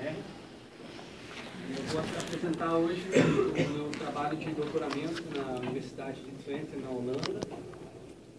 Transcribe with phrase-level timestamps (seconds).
[0.00, 7.40] Eu vou apresentar hoje o meu trabalho de doutoramento na Universidade de Twente, na Holanda.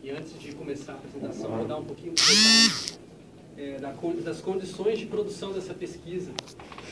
[0.01, 2.99] E antes de começar a apresentação, vou dar um pouquinho de detalhes
[3.57, 3.77] é,
[4.23, 6.31] das condições de produção dessa pesquisa,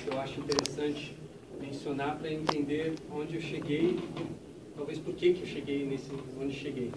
[0.04, 1.16] que eu acho interessante
[1.62, 3.98] mencionar para entender onde eu cheguei,
[4.76, 6.92] talvez por que, que eu cheguei nesse, onde cheguei.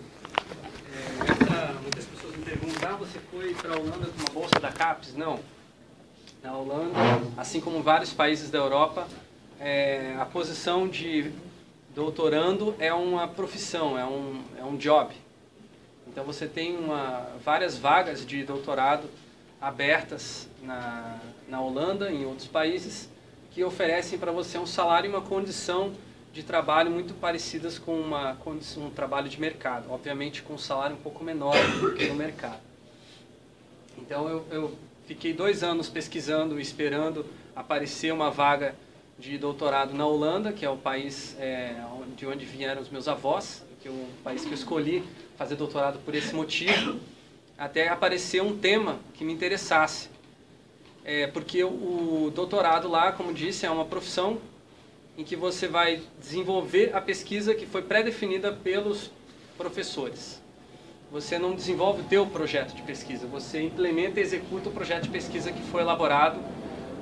[0.93, 4.59] É, essa, muitas pessoas me perguntam, ah, você foi para a Holanda com uma bolsa
[4.59, 5.15] da CAPES?
[5.15, 5.39] Não.
[6.43, 6.97] Na Holanda,
[7.37, 9.07] assim como vários países da Europa,
[9.61, 11.31] é, a posição de
[11.95, 15.15] doutorando é uma profissão, é um, é um job.
[16.09, 19.07] Então você tem uma, várias vagas de doutorado
[19.61, 23.11] abertas na, na Holanda e em outros países
[23.51, 25.93] que oferecem para você um salário e uma condição
[26.33, 30.97] de trabalho muito parecidas com uma condição, um trabalho de mercado, obviamente com um salário
[30.97, 32.61] um pouco menor do que no mercado.
[33.99, 34.79] Então eu, eu
[35.11, 38.77] fiquei dois anos pesquisando, esperando aparecer uma vaga
[39.19, 41.75] de doutorado na Holanda, que é o país é,
[42.17, 45.03] de onde vieram os meus avós, que é o país que eu escolhi
[45.37, 47.01] fazer doutorado por esse motivo,
[47.59, 50.09] até aparecer um tema que me interessasse.
[51.05, 54.39] É, porque o doutorado lá, como disse, é uma profissão
[55.19, 59.11] em que você vai desenvolver a pesquisa que foi pré-definida pelos
[59.59, 60.40] professores.
[61.13, 65.09] Você não desenvolve o teu projeto de pesquisa, você implementa e executa o projeto de
[65.09, 66.39] pesquisa que foi elaborado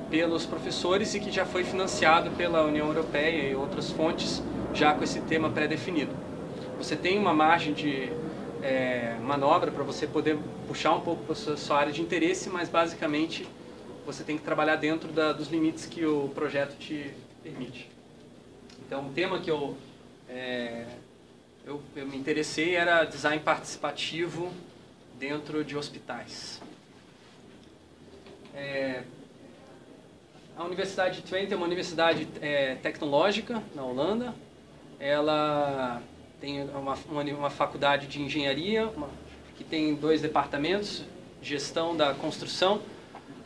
[0.08, 4.42] pelos professores e que já foi financiado pela União Europeia e outras fontes
[4.72, 6.12] já com esse tema pré-definido.
[6.78, 8.10] Você tem uma margem de
[8.62, 12.68] é, manobra para você poder puxar um pouco para a sua área de interesse, mas
[12.68, 13.46] basicamente
[14.06, 17.10] você tem que trabalhar dentro da, dos limites que o projeto te
[17.42, 17.90] permite.
[18.86, 19.76] Então, o tema que eu,
[20.30, 20.86] é,
[21.68, 24.50] eu, eu me interessei era design participativo
[25.18, 26.62] dentro de hospitais.
[28.54, 29.02] É,
[30.56, 34.34] a Universidade de Twente é uma universidade é, tecnológica na Holanda.
[34.98, 36.02] Ela
[36.40, 39.10] tem uma, uma, uma faculdade de engenharia, uma,
[39.54, 41.04] que tem dois departamentos,
[41.42, 42.80] gestão da construção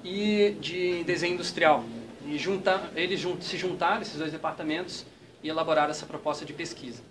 [0.05, 1.85] e de desenho industrial.
[2.25, 5.05] E junta, eles se juntaram, esses dois departamentos,
[5.43, 7.03] e elaborar essa proposta de pesquisa.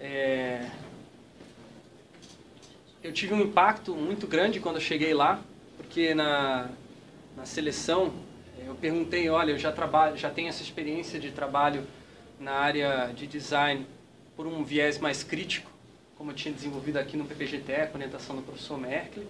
[0.00, 0.66] É...
[3.02, 5.40] Eu tive um impacto muito grande quando eu cheguei lá,
[5.76, 6.68] porque na,
[7.36, 8.12] na seleção
[8.66, 11.86] eu perguntei, olha, eu já trabalho, já tenho essa experiência de trabalho
[12.38, 13.86] na área de design
[14.36, 15.70] por um viés mais crítico,
[16.16, 19.24] como eu tinha desenvolvido aqui no PPGT, com orientação do professor Merkel,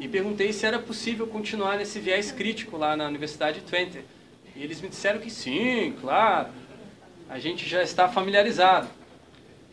[0.00, 4.04] e perguntei se era possível continuar nesse viés crítico lá na Universidade de Twente.
[4.54, 6.48] E eles me disseram que sim, claro
[7.28, 8.88] a gente já está familiarizado.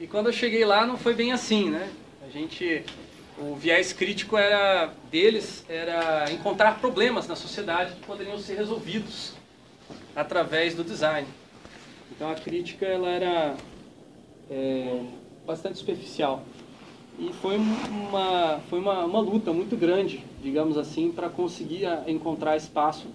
[0.03, 1.89] E quando eu cheguei lá não foi bem assim, né?
[2.27, 2.83] A gente,
[3.37, 9.31] o viés crítico era deles era encontrar problemas na sociedade que poderiam ser resolvidos
[10.13, 11.25] através do design.
[12.11, 13.55] Então a crítica ela era
[14.51, 15.03] é,
[15.47, 16.43] bastante superficial
[17.17, 23.07] e foi uma foi uma, uma luta muito grande, digamos assim, para conseguir encontrar espaço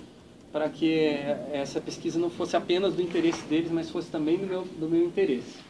[0.51, 1.19] para que
[1.53, 5.05] essa pesquisa não fosse apenas do interesse deles, mas fosse também do meu, do meu
[5.05, 5.68] interesse.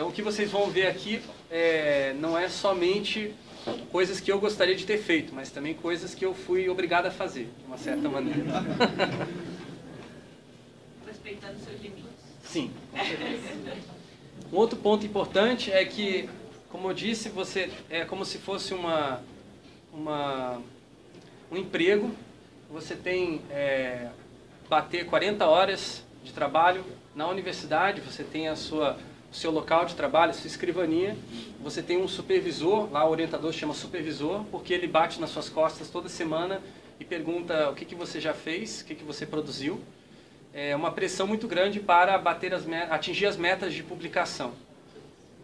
[0.00, 3.34] Então, o que vocês vão ver aqui é, não é somente
[3.92, 7.10] coisas que eu gostaria de ter feito, mas também coisas que eu fui obrigado a
[7.10, 8.40] fazer, de uma certa maneira.
[11.06, 12.14] Respeitando seus limites.
[12.42, 12.70] Sim.
[14.50, 16.30] Um outro ponto importante é que,
[16.70, 19.20] como eu disse, você é como se fosse uma,
[19.92, 20.62] uma
[21.52, 22.10] um emprego
[22.70, 24.08] você tem é,
[24.66, 28.98] bater 40 horas de trabalho na universidade, você tem a sua,
[29.32, 31.16] seu local de trabalho, sua escrivania,
[31.62, 35.88] você tem um supervisor, lá o orientador chama supervisor, porque ele bate nas suas costas
[35.88, 36.60] toda semana
[36.98, 39.80] e pergunta o que, que você já fez, o que, que você produziu.
[40.52, 44.52] É uma pressão muito grande para bater as atingir as metas de publicação.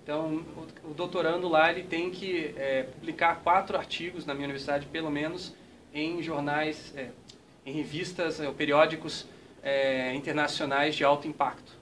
[0.03, 0.45] Então,
[0.85, 5.55] o, doutorando lá ele tem que é, publicar quatro artigos na minha universidade, pelo menos,
[5.95, 7.09] em jornais, é,
[7.65, 9.27] em revistas é, ou periódicos
[9.63, 11.76] é, internacionais de alto impacto.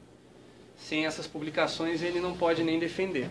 [0.85, 3.31] Sem essas publicações ele não pode nem defender.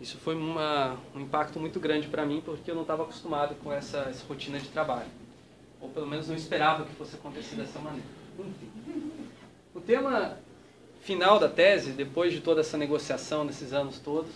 [0.00, 3.72] Isso foi uma, um impacto muito grande para mim porque eu não estava acostumado com
[3.72, 5.08] essa, essa, rotina de trabalho.
[5.80, 8.06] Ou pelo menos não esperava que fosse acontecer dessa maneira.
[8.38, 9.10] Enfim.
[9.74, 10.38] O tema
[11.02, 14.30] final da tese, depois de toda essa negociação nesses anos todos,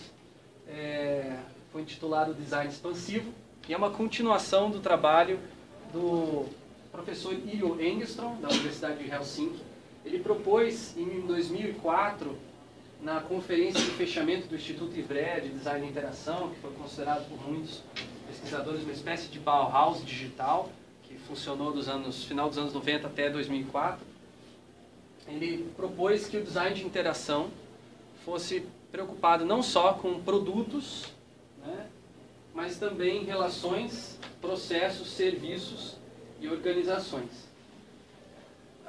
[0.67, 1.37] é,
[1.71, 3.33] foi intitulado Design Expansivo
[3.65, 5.39] e é uma continuação do trabalho
[5.93, 6.45] do
[6.91, 9.68] professor Ilio Engström, da Universidade de Helsinki.
[10.05, 12.35] Ele propôs, em 2004,
[13.01, 17.47] na conferência de fechamento do Instituto Ivré de Design e Interação, que foi considerado por
[17.47, 17.81] muitos
[18.27, 20.69] pesquisadores uma espécie de Bauhaus digital,
[21.03, 24.05] que funcionou dos anos final dos anos 90 até 2004,
[25.27, 27.49] ele propôs que o design de interação
[28.25, 31.05] fosse preocupado não só com produtos,
[31.65, 31.87] né,
[32.53, 35.95] mas também relações, processos, serviços
[36.41, 37.48] e organizações.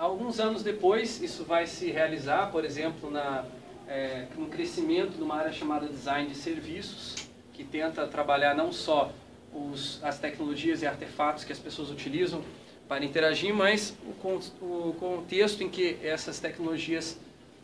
[0.00, 3.44] Alguns anos depois, isso vai se realizar, por exemplo, na,
[3.86, 9.12] é, um crescimento numa área chamada design de serviços, que tenta trabalhar não só
[9.52, 12.42] os, as tecnologias e artefatos que as pessoas utilizam
[12.88, 14.24] para interagir, mas o,
[14.64, 17.18] o contexto em que essas tecnologias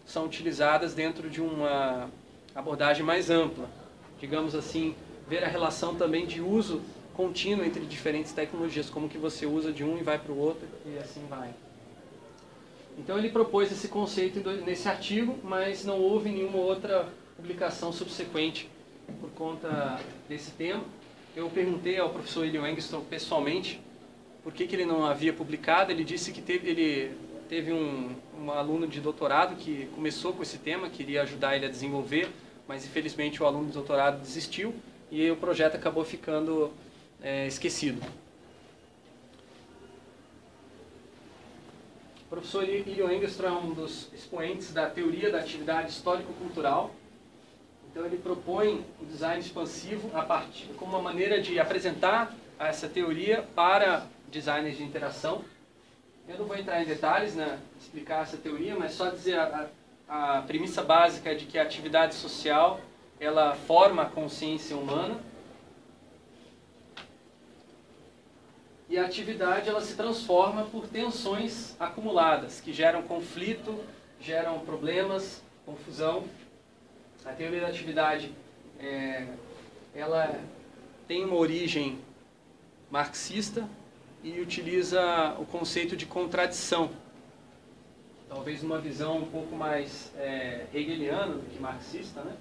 [0.04, 2.10] são utilizadas dentro de uma
[2.54, 3.66] abordagem mais ampla.
[4.20, 4.94] Digamos assim,
[5.26, 6.82] ver a relação também de uso
[7.14, 10.68] contínuo entre diferentes tecnologias, como que você usa de um e vai para o outro
[10.84, 11.54] e assim vai.
[12.98, 18.68] Então ele propôs esse conceito nesse artigo, mas não houve nenhuma outra publicação subsequente
[19.20, 20.82] por conta desse tema.
[21.34, 23.80] Eu perguntei ao professor William Engstrom pessoalmente
[24.42, 25.92] por que, que ele não havia publicado.
[25.92, 27.14] Ele disse que teve, ele
[27.48, 31.70] teve um, um aluno de doutorado que começou com esse tema, queria ajudar ele a
[31.70, 32.30] desenvolver,
[32.66, 34.74] mas infelizmente o aluno de doutorado desistiu
[35.10, 36.72] e o projeto acabou ficando
[37.22, 38.00] é, esquecido.
[42.26, 46.90] O professor Ilio Engstrom é um dos expoentes da teoria da atividade histórico-cultural.
[47.88, 53.44] Então ele propõe o design expansivo a partir como uma maneira de apresentar essa teoria
[53.54, 55.44] para designers de interação.
[56.26, 59.68] Eu não vou entrar em detalhes, né, explicar essa teoria, mas só dizer a,
[60.08, 62.80] a premissa básica de que a atividade social
[63.20, 65.16] ela forma a consciência humana
[68.96, 73.78] e a atividade ela se transforma por tensões acumuladas que geram conflito,
[74.18, 76.24] geram problemas, confusão.
[77.22, 78.32] A teoria da atividade
[78.80, 79.26] é,
[79.94, 80.40] ela
[81.06, 81.98] tem uma origem
[82.90, 83.68] marxista
[84.24, 86.88] e utiliza o conceito de contradição,
[88.30, 92.34] talvez numa visão um pouco mais é, hegeliana do que marxista, né?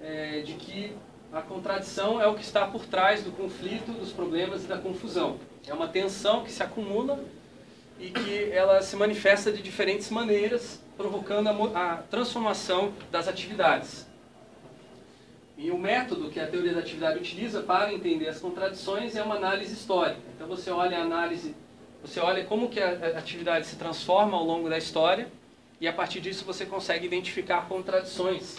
[0.00, 0.96] É, de que
[1.32, 5.47] a contradição é o que está por trás do conflito, dos problemas e da confusão.
[5.66, 7.22] É uma tensão que se acumula
[7.98, 14.06] e que ela se manifesta de diferentes maneiras, provocando a, a transformação das atividades.
[15.56, 19.34] E o método que a teoria da atividade utiliza para entender as contradições é uma
[19.34, 20.20] análise histórica.
[20.34, 21.54] Então você olha a análise,
[22.00, 25.28] você olha como que a atividade se transforma ao longo da história
[25.80, 28.56] e a partir disso você consegue identificar contradições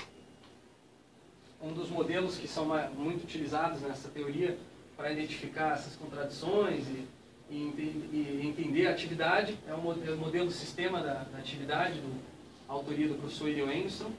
[1.62, 2.66] um dos modelos que são
[2.98, 4.58] muito utilizados nessa teoria
[5.00, 7.08] para identificar essas contradições e,
[7.50, 12.20] e, entender a atividade é o modelo, modelo sistema da, da atividade, do,
[12.68, 14.12] autoria do professor William Engstrom.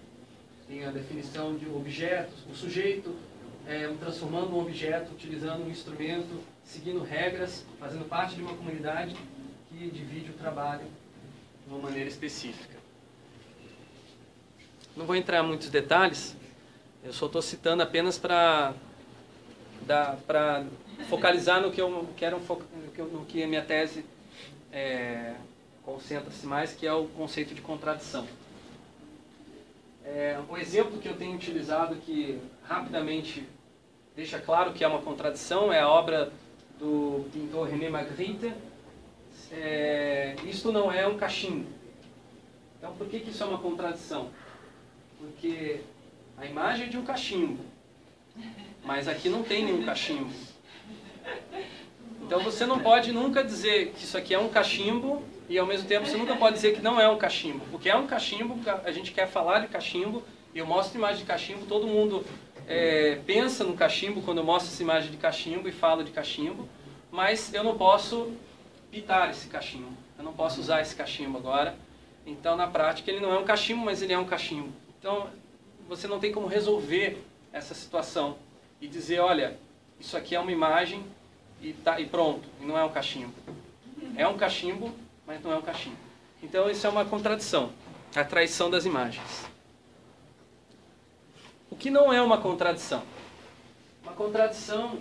[0.66, 3.14] Tem a definição de objetos, o sujeito
[3.66, 9.14] é, transformando um objeto, utilizando um instrumento, seguindo regras, fazendo parte de uma comunidade
[9.68, 10.86] que divide o trabalho
[11.66, 12.78] de uma maneira específica.
[14.96, 16.34] Não vou entrar em muitos detalhes,
[17.04, 18.74] eu só estou citando apenas para
[19.86, 20.64] para
[21.08, 22.40] focalizar no que eu quero
[23.12, 24.04] no que, a minha tese
[24.72, 25.34] é,
[25.84, 28.26] concentra-se mais, que é o conceito de contradição.
[30.04, 33.46] É, um exemplo que eu tenho utilizado que rapidamente
[34.16, 36.32] deixa claro que é uma contradição é a obra
[36.78, 38.52] do pintor René Magritte.
[39.52, 41.68] É, isto não é um cachimbo.
[42.78, 44.30] Então, por que, que isso é uma contradição?
[45.18, 45.80] Porque
[46.38, 47.62] a imagem é de um cachimbo.
[48.84, 50.30] Mas aqui não tem nenhum cachimbo.
[52.22, 55.88] Então você não pode nunca dizer que isso aqui é um cachimbo e ao mesmo
[55.88, 57.64] tempo você nunca pode dizer que não é um cachimbo.
[57.70, 60.22] Porque é um cachimbo, a gente quer falar de cachimbo,
[60.54, 62.24] e eu mostro imagem de cachimbo, todo mundo
[62.68, 66.68] é, pensa no cachimbo quando eu mostro essa imagem de cachimbo e falo de cachimbo,
[67.10, 68.32] mas eu não posso
[68.92, 69.92] pitar esse cachimbo.
[70.16, 71.76] Eu não posso usar esse cachimbo agora.
[72.24, 74.68] Então, na prática, ele não é um cachimbo, mas ele é um cachimbo.
[74.98, 75.28] Então,
[75.88, 77.18] você não tem como resolver
[77.52, 78.36] essa situação
[78.80, 79.58] e dizer, olha,
[79.98, 81.04] isso aqui é uma imagem
[81.60, 83.34] e, tá, e pronto, e não é um cachimbo.
[84.16, 84.94] É um cachimbo,
[85.26, 85.96] mas não é um cachimbo.
[86.42, 87.72] Então isso é uma contradição,
[88.14, 89.44] a traição das imagens.
[91.70, 93.02] O que não é uma contradição?
[94.02, 94.98] Uma contradição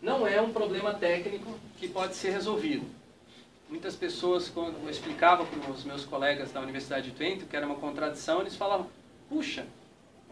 [0.00, 2.84] não é um problema técnico que pode ser resolvido.
[3.68, 7.64] Muitas pessoas, quando eu explicava para os meus colegas da Universidade de Twente que era
[7.64, 8.88] uma contradição, eles falavam,
[9.28, 9.64] Puxa,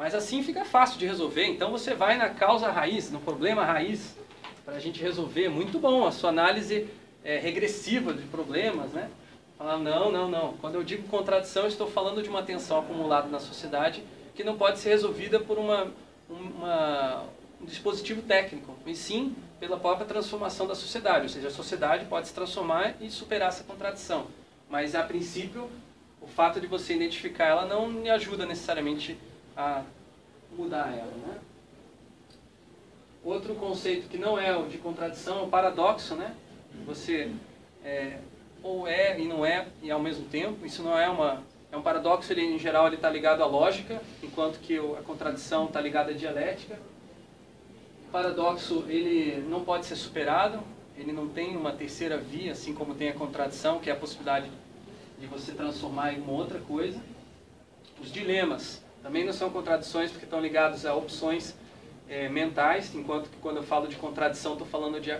[0.00, 1.44] mas assim fica fácil de resolver.
[1.44, 4.16] Então você vai na causa raiz, no problema raiz,
[4.64, 5.50] para a gente resolver.
[5.50, 6.88] Muito bom a sua análise
[7.22, 9.10] é, regressiva de problemas, né?
[9.58, 10.54] Falar, não, não, não.
[10.54, 14.02] Quando eu digo contradição, estou falando de uma tensão acumulada na sociedade
[14.34, 15.92] que não pode ser resolvida por uma,
[16.30, 17.24] uma,
[17.60, 22.26] um dispositivo técnico, e sim pela própria transformação da sociedade, ou seja, a sociedade pode
[22.26, 24.28] se transformar e superar essa contradição.
[24.70, 25.68] Mas, a princípio,
[26.22, 29.29] o fato de você identificar ela não me ajuda necessariamente a
[30.56, 31.12] mudar ela.
[31.26, 31.38] Né?
[33.22, 36.34] Outro conceito que não é o de contradição é o paradoxo, né?
[36.86, 37.30] Você
[37.84, 38.18] é,
[38.62, 40.64] ou é e não é e ao mesmo tempo.
[40.64, 42.32] Isso não é uma é um paradoxo.
[42.32, 46.14] Ele em geral ele está ligado à lógica, enquanto que a contradição está ligada à
[46.14, 46.78] dialética.
[48.08, 50.60] O paradoxo ele não pode ser superado.
[50.96, 54.50] Ele não tem uma terceira via, assim como tem a contradição, que é a possibilidade
[55.18, 57.00] de você transformar em uma outra coisa.
[58.00, 61.54] Os dilemas também não são contradições porque estão ligados a opções
[62.08, 65.16] é, mentais, enquanto que quando eu falo de contradição estou falando de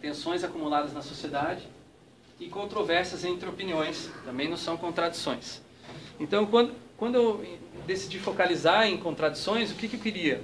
[0.00, 1.66] tensões acumuladas na sociedade
[2.38, 5.62] e controvérsias entre opiniões, também não são contradições.
[6.20, 10.42] Então, quando, quando eu decidi focalizar em contradições, o que, que eu queria?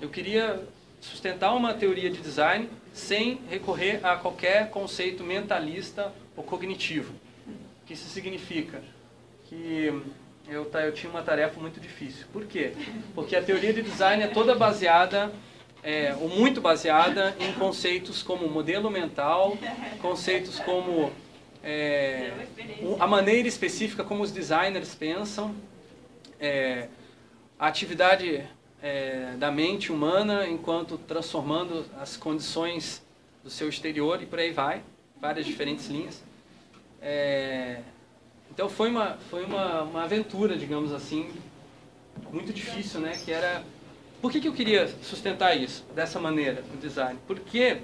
[0.00, 0.66] Eu queria
[1.00, 7.12] sustentar uma teoria de design sem recorrer a qualquer conceito mentalista ou cognitivo.
[7.82, 8.82] O que isso significa?
[9.44, 10.02] Que
[10.48, 12.26] eu, eu tinha uma tarefa muito difícil.
[12.32, 12.72] Por quê?
[13.14, 15.32] Porque a teoria de design é toda baseada,
[15.82, 19.56] é, ou muito baseada, em conceitos como modelo mental,
[20.00, 21.12] conceitos como
[21.62, 22.32] é,
[23.00, 25.54] a maneira específica como os designers pensam,
[26.38, 26.88] é,
[27.58, 28.44] a atividade
[28.82, 33.02] é, da mente humana enquanto transformando as condições
[33.42, 34.82] do seu exterior e por aí vai,
[35.18, 36.22] várias diferentes linhas.
[37.00, 37.80] É,
[38.54, 41.28] então foi uma, foi uma, uma aventura, digamos assim,
[42.32, 43.20] muito difícil, né?
[43.24, 43.64] Que era...
[44.22, 47.18] Por que, que eu queria sustentar isso dessa maneira, o design?
[47.26, 47.82] Porque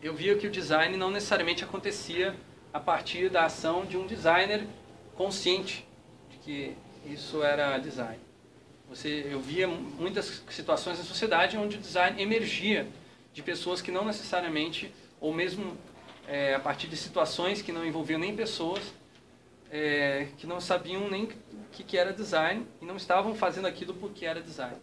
[0.00, 2.36] eu via que o design não necessariamente acontecia
[2.72, 4.64] a partir da ação de um designer
[5.16, 5.84] consciente
[6.30, 8.18] de que isso era design.
[8.88, 12.86] Você, eu via muitas situações na sociedade onde o design emergia
[13.32, 15.76] de pessoas que não necessariamente, ou mesmo
[16.28, 18.94] é, a partir de situações que não envolviam nem pessoas,
[19.74, 21.28] é, que não sabiam nem o
[21.72, 24.76] que, que era design e não estavam fazendo aquilo porque era design.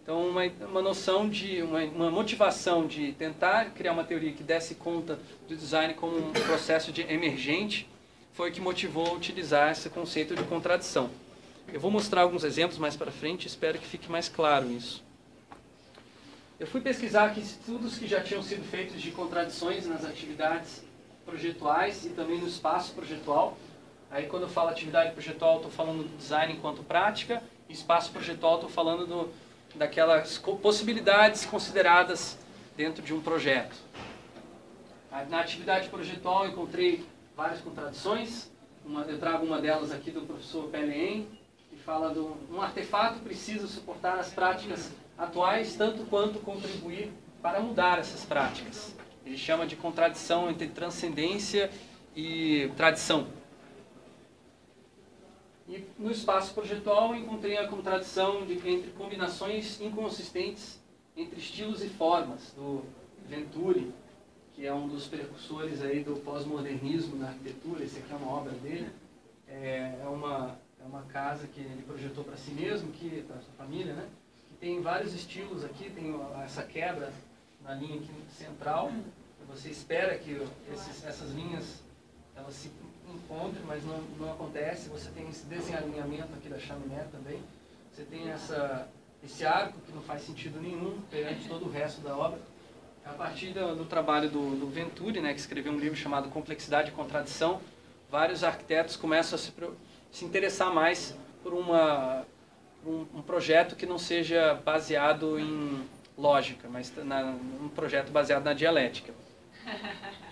[0.00, 4.76] Então, uma, uma noção de, uma, uma, motivação de tentar criar uma teoria que desse
[4.76, 5.18] conta
[5.48, 7.88] do design como um processo de emergente
[8.32, 11.10] foi o que motivou a utilizar esse conceito de contradição.
[11.72, 15.02] Eu vou mostrar alguns exemplos mais para frente, espero que fique mais claro isso.
[16.60, 20.82] Eu fui pesquisar aqui estudos que já tinham sido feitos de contradições nas atividades
[21.24, 23.56] projetuais e também no espaço projetual.
[24.10, 28.56] Aí quando eu falo atividade projetual, estou falando do design enquanto prática, e espaço projetual,
[28.56, 29.32] estou falando do,
[29.74, 32.38] daquelas possibilidades consideradas
[32.76, 33.76] dentro de um projeto.
[35.28, 37.04] Na atividade projetual encontrei
[37.36, 38.50] várias contradições,
[38.84, 41.28] uma, eu trago uma delas aqui do professor Pellein,
[41.70, 47.98] que fala de um artefato precisa suportar as práticas atuais tanto quanto contribuir para mudar
[47.98, 48.94] essas práticas.
[49.24, 51.70] Ele chama de contradição entre transcendência
[52.14, 53.26] e tradição.
[55.68, 60.80] E no espaço projetual encontrei a contradição de, entre combinações inconsistentes
[61.16, 62.82] entre estilos e formas, do
[63.28, 63.92] Venturi,
[64.54, 68.52] que é um dos precursores aí do pós-modernismo na arquitetura, esse aqui é uma obra
[68.52, 68.88] dele,
[69.46, 73.52] é, é uma, é uma casa que ele projetou para si mesmo, que para sua
[73.56, 74.08] família, né?
[74.48, 76.14] que tem vários estilos aqui, tem
[76.44, 77.12] essa quebra
[77.64, 78.92] na linha aqui central.
[79.48, 80.40] Você espera que
[80.72, 81.82] esses, essas linhas
[82.34, 82.70] elas se
[83.08, 84.88] encontrem, mas não, não acontece.
[84.88, 87.42] Você tem esse desalinhamento aqui da chaminé também.
[87.92, 88.88] Você tem essa,
[89.22, 92.40] esse arco que não faz sentido nenhum perante todo o resto da obra.
[93.04, 96.90] A partir do, do trabalho do, do, Venturi, né, que escreveu um livro chamado Complexidade
[96.90, 97.60] e Contradição,
[98.10, 99.52] vários arquitetos começam a se,
[100.10, 102.24] se interessar mais por uma,
[102.86, 105.82] um, um projeto que não seja baseado em
[106.16, 109.12] lógica, mas na, um projeto baseado na dialética.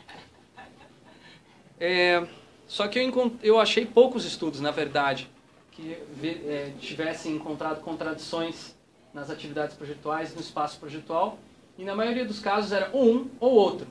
[1.83, 2.27] É,
[2.69, 5.31] só que eu, eu achei poucos estudos, na verdade,
[5.73, 8.77] que é, tivessem encontrado contradições
[9.15, 11.39] nas atividades projetuais, no espaço projetual,
[11.79, 13.87] e na maioria dos casos era um ou outro.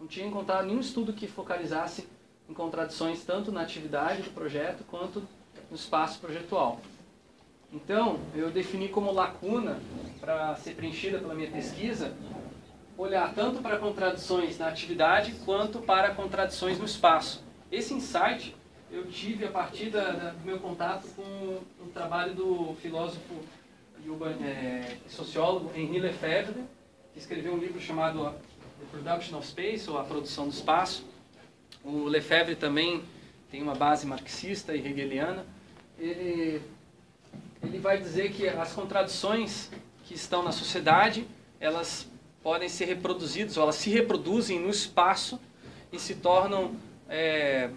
[0.00, 2.08] Não tinha encontrado nenhum estudo que focalizasse
[2.48, 5.22] em contradições tanto na atividade do projeto quanto
[5.70, 6.80] no espaço projetual.
[7.72, 9.80] Então, eu defini como lacuna
[10.20, 12.14] para ser preenchida pela minha pesquisa
[12.96, 17.42] olhar tanto para contradições na atividade quanto para contradições no espaço.
[17.70, 18.54] Esse insight
[18.90, 23.34] eu tive a partir da, da, do meu contato com o trabalho do filósofo
[24.04, 26.62] e é, sociólogo Henri Lefebvre,
[27.12, 31.06] que escreveu um livro chamado The Production of Space, ou A Produção do Espaço.
[31.82, 33.02] O Lefebvre também
[33.50, 35.46] tem uma base marxista e hegeliana.
[35.98, 36.60] Ele
[37.62, 39.70] ele vai dizer que as contradições
[40.04, 41.26] que estão na sociedade,
[41.60, 42.08] elas
[42.42, 45.40] podem ser reproduzidas, ou elas se reproduzem no espaço
[45.92, 46.74] e se tornam
[47.08, 47.70] é,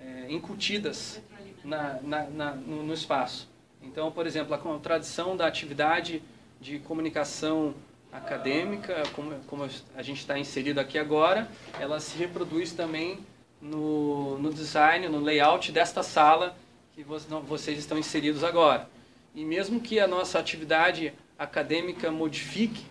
[0.00, 1.22] é, incutidas
[1.64, 3.48] na, na, na, no, no, espaço.
[3.82, 6.22] Então, por exemplo, a contradição da atividade
[6.60, 7.74] de comunicação
[8.12, 13.18] acadêmica, como, como a gente está inserido aqui agora, ela se reproduz também
[13.60, 16.56] no, no design, no layout desta sala
[16.94, 18.88] que vocês estão inseridos agora.
[19.34, 22.84] E mesmo que a nossa atividade acadêmica modifique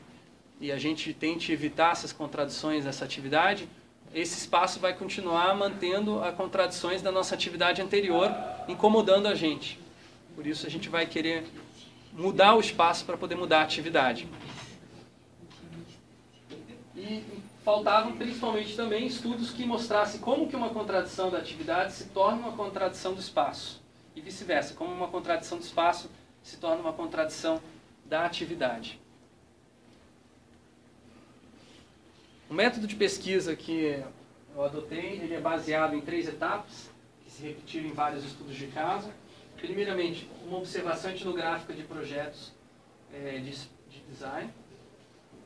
[0.59, 3.69] e a gente tente evitar essas contradições dessa atividade,
[4.13, 8.29] esse espaço vai continuar mantendo as contradições da nossa atividade anterior,
[8.67, 9.79] incomodando a gente.
[10.35, 11.45] Por isso a gente vai querer
[12.12, 14.27] mudar o espaço para poder mudar a atividade.
[16.95, 17.23] E
[17.63, 22.51] faltavam principalmente também estudos que mostrassem como que uma contradição da atividade se torna uma
[22.51, 23.81] contradição do espaço
[24.15, 26.09] e vice-versa, como uma contradição do espaço
[26.43, 27.62] se torna uma contradição
[28.05, 29.00] da atividade.
[32.50, 34.03] O método de pesquisa que
[34.53, 36.89] eu adotei, ele é baseado em três etapas,
[37.23, 39.09] que se repetiram em vários estudos de caso.
[39.57, 42.51] Primeiramente, uma observação etnográfica de projetos
[43.13, 44.51] é, de, de, design,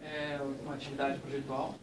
[0.02, 1.76] é, uma atividade projetual.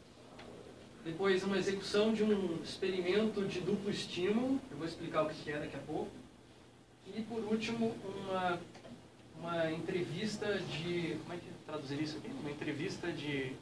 [1.05, 5.59] Depois, uma execução de um experimento de duplo estímulo, eu vou explicar o que é
[5.59, 6.11] daqui a pouco.
[7.07, 8.59] E, por último, uma,
[9.39, 11.17] uma entrevista de...
[11.23, 12.31] Como é que traduzir isso aqui?
[12.41, 13.53] Uma entrevista de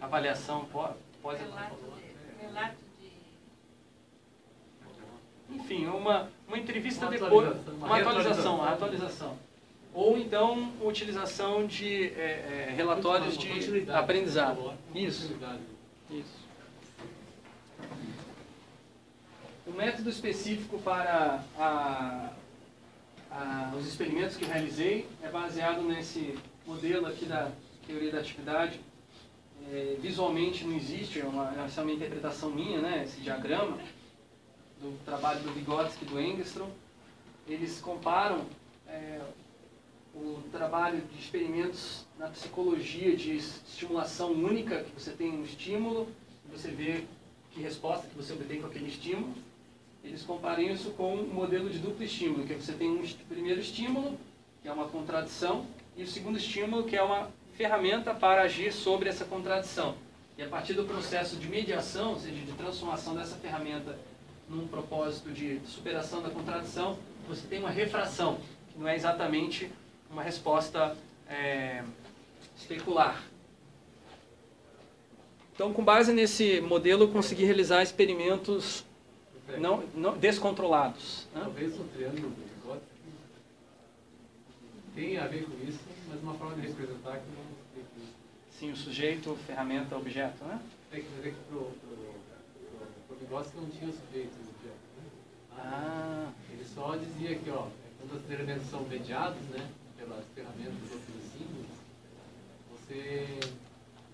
[0.00, 0.94] avaliação pós...
[1.22, 3.10] pós relato, de, relato de...
[5.54, 7.56] Enfim, uma, uma entrevista uma depois...
[7.68, 9.38] Uma, uma atualização, a atualização.
[9.96, 14.74] Ou então, utilização de é, é, relatórios de aprendizado.
[14.94, 15.34] Isso.
[16.10, 16.46] Isso.
[19.66, 22.30] O método específico para a,
[23.30, 27.50] a, os experimentos que eu realizei é baseado nesse modelo aqui da
[27.86, 28.80] teoria da atividade.
[29.70, 33.78] É, visualmente não existe, é uma, essa é uma interpretação minha, né, esse diagrama
[34.80, 36.70] do trabalho do Vygotsky e do Engstrom.
[37.48, 38.44] Eles comparam
[38.86, 39.20] é,
[40.14, 46.08] o trabalho de experimentos na psicologia de estimulação única, que você tem um estímulo,
[46.50, 47.04] você vê
[47.50, 49.34] que resposta que você obtém com aquele estímulo,
[50.06, 54.18] eles comparam isso com um modelo de duplo estímulo, que você tem um primeiro estímulo,
[54.62, 55.66] que é uma contradição,
[55.96, 59.96] e o segundo estímulo, que é uma ferramenta para agir sobre essa contradição.
[60.38, 63.98] E a partir do processo de mediação, ou seja, de transformação dessa ferramenta
[64.48, 68.38] num propósito de superação da contradição, você tem uma refração,
[68.72, 69.70] que não é exatamente
[70.10, 70.96] uma resposta
[71.28, 71.82] é,
[72.56, 73.22] especular.
[75.54, 78.84] Então, com base nesse modelo, eu consegui realizar experimentos
[79.58, 81.26] não, não descontrolados.
[81.34, 81.40] Né?
[81.42, 82.86] Talvez o triângulo do Vygotsky
[84.94, 88.14] tem a ver com isso, mas uma forma de representar que não tem com isso.
[88.50, 90.60] Sim, o sujeito, ferramenta, objeto, né?
[90.90, 94.86] Tem que ver que para o Vygotsky não tinha sujeito e objeto.
[94.96, 95.04] Né?
[95.58, 96.32] Ah.
[96.50, 101.24] Ele só dizia que, ó, quando os elementos são mediados, né, pelas ferramentas ou pelos
[101.32, 101.76] símbolos,
[102.70, 103.40] você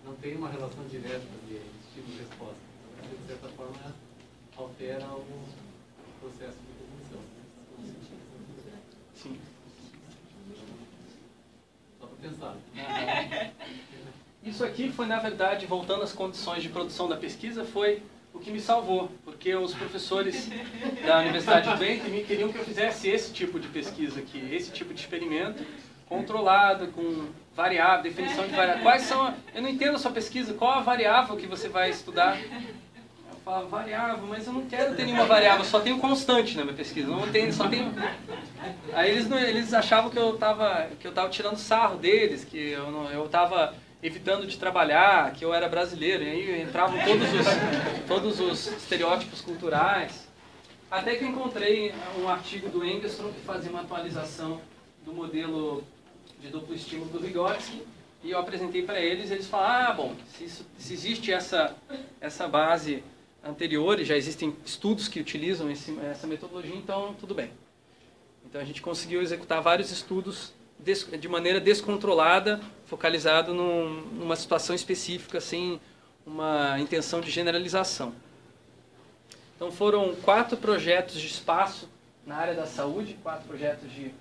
[0.04, 2.56] não tem uma relação direta de estímulo-resposta.
[2.98, 3.94] Então, de certa forma,
[4.62, 5.24] altera o
[6.20, 7.20] processo de cognição.
[7.78, 8.78] Né?
[9.14, 9.40] Sim.
[12.00, 12.56] Só para pensar.
[14.44, 18.02] Isso aqui foi, na verdade, voltando às condições de produção da pesquisa, foi
[18.34, 20.50] o que me salvou, porque os professores
[21.06, 24.92] da Universidade de me queriam que eu fizesse esse tipo de pesquisa aqui, esse tipo
[24.92, 25.64] de experimento
[26.08, 28.82] controlado, com variável, definição de variável.
[28.82, 32.38] Quais são, eu não entendo a sua pesquisa, qual a variável que você vai estudar?
[33.44, 37.08] Fala variável, mas eu não quero ter nenhuma variável, só tenho constante na minha pesquisa,
[37.08, 37.92] não tenho, só tenho...
[38.92, 42.90] Aí eles, eles achavam que eu estava que eu tava tirando sarro deles, que eu
[42.90, 47.46] não, eu estava evitando de trabalhar, que eu era brasileiro, e aí entravam todos os,
[48.06, 50.28] todos os estereótipos culturais.
[50.90, 54.60] Até que eu encontrei um artigo do Engstrom que fazia uma atualização
[55.04, 55.82] do modelo
[56.40, 57.82] de duplo estímulo do Vygotsky,
[58.22, 61.74] e eu apresentei para eles, eles falaram, ah, bom, se, isso, se existe essa,
[62.20, 63.02] essa base
[63.42, 67.50] anteriores, já existem estudos que utilizam esse, essa metodologia, então tudo bem.
[68.46, 75.40] Então a gente conseguiu executar vários estudos de maneira descontrolada, focalizado num, numa situação específica,
[75.40, 75.80] sem
[76.26, 78.12] uma intenção de generalização.
[79.54, 81.88] Então foram quatro projetos de espaço
[82.26, 84.12] na área da saúde, quatro projetos de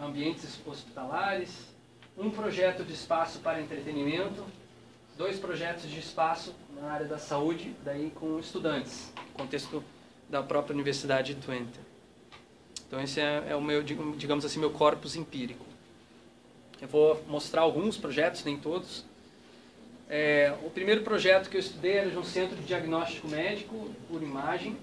[0.00, 1.50] ambientes hospitalares,
[2.18, 4.44] um projeto de espaço para entretenimento,
[5.22, 9.84] dois projetos de espaço na área da saúde, daí com estudantes, contexto
[10.28, 11.78] da própria Universidade de Twente.
[12.84, 15.64] Então esse é, é, o meu, digamos assim, meu corpus empírico.
[16.80, 19.04] Eu vou mostrar alguns projetos, nem todos,
[20.14, 24.22] É, o primeiro projeto que eu estudei era de um centro de diagnóstico médico por
[24.22, 24.76] imagem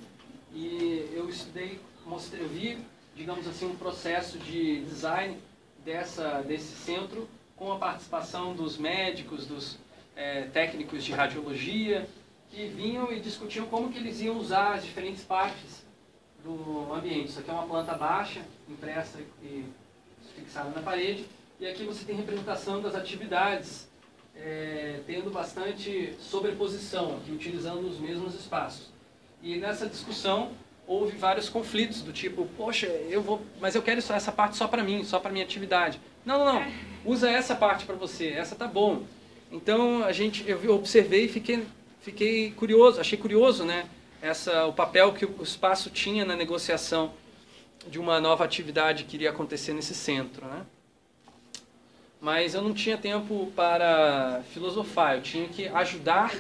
[0.52, 2.78] e eu estudei, mostrei, eu vi,
[3.16, 5.38] digamos assim, um processo de design
[5.86, 9.78] dessa, desse centro com a participação dos médicos, dos
[10.20, 12.06] é, técnicos de radiologia,
[12.52, 15.86] que vinham e discutiam como que eles iam usar as diferentes partes
[16.44, 17.30] do ambiente.
[17.30, 19.64] Isso aqui é uma planta baixa, impressa e
[20.36, 21.26] fixada na parede,
[21.60, 23.88] e aqui você tem representação das atividades,
[24.36, 28.90] é, tendo bastante sobreposição, aqui utilizando os mesmos espaços.
[29.42, 30.52] E nessa discussão
[30.86, 34.84] houve vários conflitos do tipo, poxa, eu vou, mas eu quero essa parte só para
[34.84, 36.02] mim, só para minha atividade.
[36.26, 36.72] Não, não, não.
[37.06, 38.30] Usa essa parte para você.
[38.30, 39.04] Essa tá bom.
[39.52, 41.66] Então a gente, eu observei e fiquei,
[42.02, 43.90] fiquei curioso, achei curioso, né?
[44.22, 47.14] Essa, o papel que o espaço tinha na negociação
[47.88, 50.66] de uma nova atividade que iria acontecer nesse centro, né?
[52.22, 56.36] Mas eu não tinha tempo para filosofar, eu tinha que ajudar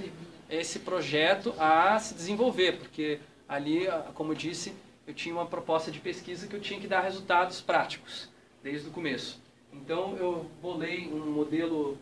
[0.49, 4.73] esse projeto a se desenvolver, porque ali, como eu disse,
[5.07, 8.27] eu tinha uma proposta de pesquisa que eu tinha que dar resultados práticos
[8.61, 9.41] desde o começo.
[9.71, 11.97] Então eu bolei um modelo,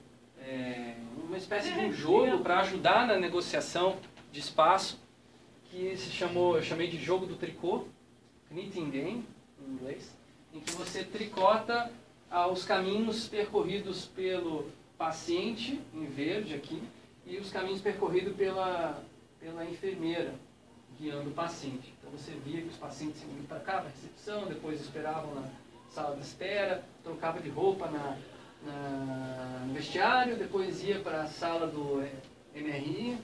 [0.47, 0.95] é,
[1.27, 3.97] uma espécie de um jogo para ajudar na negociação
[4.31, 4.99] de espaço,
[5.69, 7.85] que se chamou, eu chamei de jogo do tricô,
[8.49, 9.25] knitting game
[9.61, 10.15] em inglês,
[10.53, 11.91] em que você tricota
[12.31, 16.81] ah, os caminhos percorridos pelo paciente em verde aqui
[17.25, 19.03] e os caminhos percorridos pela
[19.39, 20.33] pela enfermeira
[20.99, 21.93] guiando o paciente.
[21.99, 25.43] Então você via que os pacientes iam para cá, para a recepção, depois esperavam na
[25.89, 28.17] sala de espera, trocava de roupa na,
[29.65, 32.03] no vestiário, depois ia para a sala do
[32.55, 33.17] MRI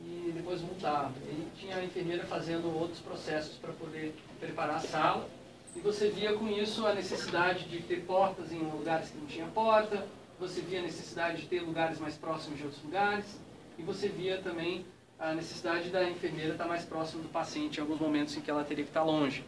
[0.00, 1.12] e depois voltava.
[1.26, 5.28] E tinha a enfermeira fazendo outros processos para poder preparar a sala.
[5.74, 9.46] E você via com isso a necessidade de ter portas em lugares que não tinha
[9.46, 10.06] porta,
[10.38, 13.38] você via a necessidade de ter lugares mais próximos de outros lugares,
[13.78, 14.84] e você via também
[15.18, 18.62] a necessidade da enfermeira estar mais próximo do paciente em alguns momentos em que ela
[18.62, 19.44] teria que estar longe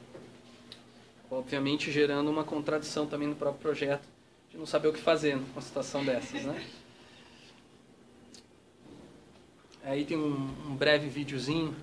[1.31, 4.07] obviamente gerando uma contradição também no próprio projeto,
[4.51, 6.67] de não saber o que fazer com uma situação dessas, né?
[9.85, 10.35] Aí tem um,
[10.69, 11.75] um breve videozinho,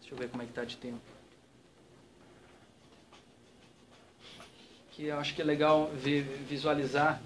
[0.00, 1.00] deixa eu ver como é que tá de tempo.
[4.92, 7.20] Que eu acho que é legal ver, visualizar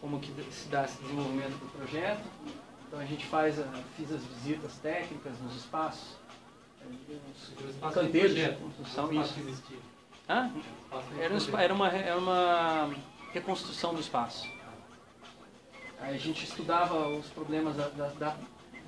[0.00, 2.24] como que se dá esse desenvolvimento do projeto.
[2.86, 3.56] Então a gente faz,
[3.96, 6.16] fiz as visitas técnicas nos espaços,
[7.82, 9.34] os canteiros de construção, isso.
[10.28, 10.50] Hã?
[11.18, 12.90] Era, um, era, uma, era uma
[13.32, 14.48] reconstrução do espaço.
[16.00, 18.36] A gente estudava os problemas da, da,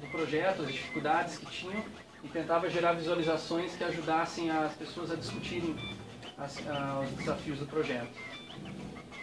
[0.01, 1.85] do projeto, as dificuldades que tinham
[2.25, 5.77] e tentava gerar visualizações que ajudassem as pessoas a discutirem
[6.39, 8.11] as, a, os desafios do projeto.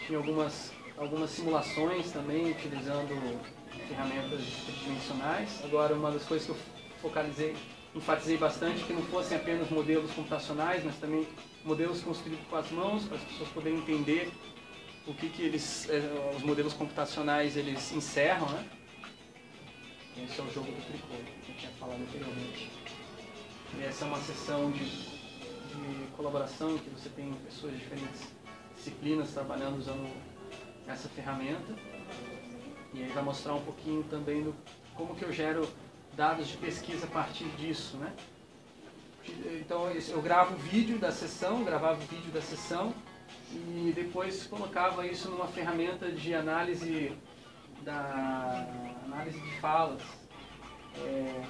[0.06, 3.40] Tinha algumas, algumas simulações também, utilizando
[3.88, 5.64] ferramentas tridimensionais.
[5.64, 6.58] Agora, uma das coisas que eu
[7.02, 7.56] focalizei,
[7.96, 11.28] enfatizei bastante, que não fossem apenas modelos computacionais, mas também
[11.64, 14.32] modelos construídos com as mãos, para as pessoas poderem entender
[15.10, 18.64] o que, que eles, eh, os modelos computacionais eles encerram, né?
[20.24, 22.70] Esse é o jogo do tricô, que eu tinha falado anteriormente.
[23.76, 28.22] E essa é uma sessão de, de colaboração que você tem pessoas de diferentes
[28.76, 30.08] disciplinas trabalhando usando
[30.88, 31.74] essa ferramenta.
[32.94, 34.56] E aí vai mostrar um pouquinho também do
[34.94, 35.68] como que eu gero
[36.16, 38.14] dados de pesquisa a partir disso, né?
[39.60, 42.94] Então eu gravo o vídeo da sessão, gravava o vídeo da sessão
[43.52, 47.12] e depois colocava isso numa ferramenta de análise
[47.84, 48.66] da
[49.06, 50.02] análise de falas.
[50.98, 51.42] É,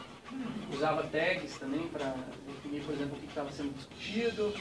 [0.74, 2.16] usava tags também para
[2.48, 4.54] definir, por exemplo, o que estava sendo discutido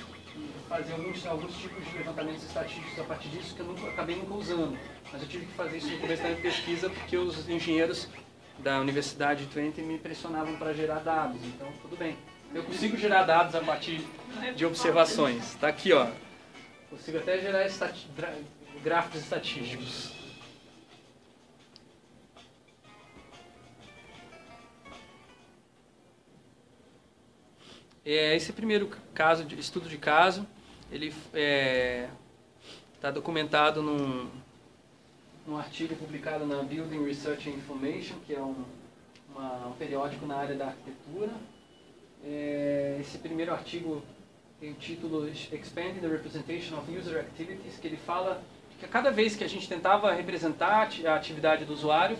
[0.68, 4.34] fazer alguns, alguns tipos de levantamentos estatísticos a partir disso que eu nunca, acabei nunca
[4.34, 4.78] usando.
[5.12, 8.08] Mas eu tive que fazer isso no começo da minha pesquisa porque os engenheiros
[8.58, 12.16] da Universidade de Twente me pressionavam para gerar dados, então tudo bem.
[12.54, 14.00] Eu consigo gerar dados a partir
[14.56, 15.54] de observações.
[15.54, 16.08] Está aqui, ó.
[16.90, 18.08] Consigo até gerar estati
[18.82, 20.18] gráficos estatísticos.
[28.04, 30.46] É, esse primeiro caso, de, estudo de caso,
[30.90, 32.08] ele está é,
[33.02, 34.30] tá documentado num,
[35.46, 38.64] num artigo publicado na Building Research and Information, que é um,
[39.30, 41.32] uma, um periódico na área da arquitetura.
[42.24, 44.02] É, esse primeiro artigo
[44.60, 48.42] tem o título Expanding the Representation of User Activities, que ele fala
[48.78, 52.18] que a cada vez que a gente tentava representar a atividade do usuário,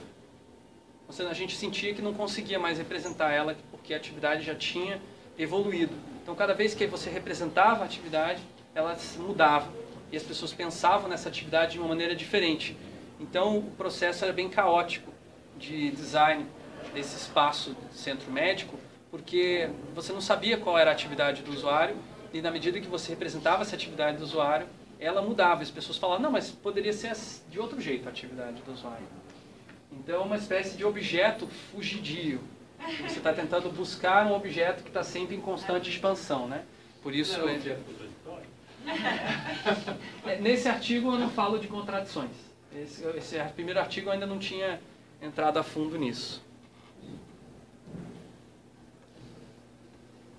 [1.08, 5.00] a gente sentia que não conseguia mais representar ela, porque a atividade já tinha
[5.36, 5.94] evoluído.
[6.22, 8.40] Então, cada vez que você representava a atividade,
[8.72, 9.72] ela mudava.
[10.12, 12.76] E as pessoas pensavam nessa atividade de uma maneira diferente.
[13.18, 15.12] Então, o processo era bem caótico
[15.56, 16.46] de design
[16.94, 18.78] desse espaço centro médico,
[19.10, 21.96] porque você não sabia qual era a atividade do usuário
[22.32, 24.66] e na medida que você representava essa atividade do usuário,
[25.00, 25.62] ela mudava.
[25.62, 27.16] As pessoas falavam, não, mas poderia ser
[27.50, 29.06] de outro jeito a atividade do usuário.
[29.92, 32.40] Então, é uma espécie de objeto fugidio.
[33.02, 36.64] Você está tentando buscar um objeto que está sempre em constante expansão, né?
[37.02, 37.38] Por isso...
[37.38, 37.78] Não é?
[40.24, 42.30] É, Nesse artigo eu não falo de contradições.
[42.74, 44.80] Esse, esse primeiro artigo eu ainda não tinha
[45.20, 46.42] entrado a fundo nisso.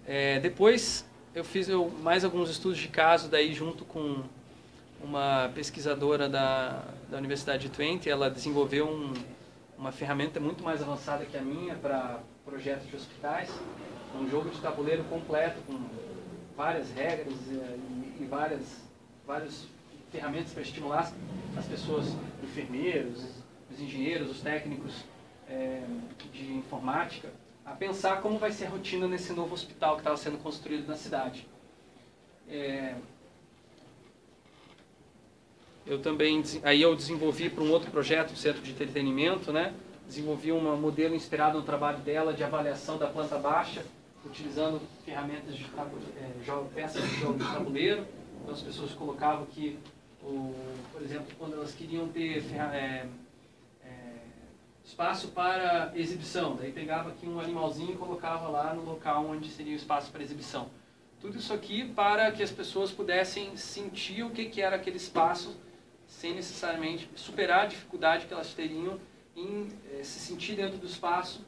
[0.06, 4.24] É, depois eu fiz eu, mais alguns estudos de caso daí junto com
[5.02, 8.10] uma pesquisadora da, da Universidade de Twente.
[8.10, 9.14] Ela desenvolveu um,
[9.78, 13.50] uma ferramenta muito mais avançada que a minha para projetos de hospitais.
[14.20, 15.80] Um jogo de tabuleiro completo com
[16.58, 17.78] várias regras eh,
[18.20, 18.90] e, e várias
[19.26, 19.68] várias
[20.12, 21.14] ferramentas para estimular
[21.56, 22.08] as pessoas,
[22.44, 23.24] enfermeiros,
[23.72, 25.04] os engenheiros, os técnicos
[25.48, 25.84] eh,
[26.34, 27.30] de informática,
[27.70, 30.96] a pensar como vai ser a rotina nesse novo hospital que estava sendo construído na
[30.96, 31.48] cidade.
[32.50, 32.96] É,
[35.86, 39.74] eu também, aí eu desenvolvi para um outro projeto, um centro de entretenimento, né?
[40.08, 43.86] Desenvolvi um modelo inspirado no trabalho dela de avaliação da planta baixa,
[44.26, 48.06] utilizando ferramentas de é, peças de jogo de tabuleiro.
[48.42, 49.78] Então as pessoas colocavam que,
[50.24, 50.56] o,
[50.92, 53.06] por exemplo, quando elas queriam ter é,
[54.90, 59.74] espaço para exibição, daí pegava aqui um animalzinho e colocava lá no local onde seria
[59.74, 60.68] o espaço para exibição.
[61.22, 65.56] Tudo isso aqui para que as pessoas pudessem sentir o que, que era aquele espaço
[66.08, 69.00] sem necessariamente superar a dificuldade que elas teriam
[69.36, 71.46] em eh, se sentir dentro do espaço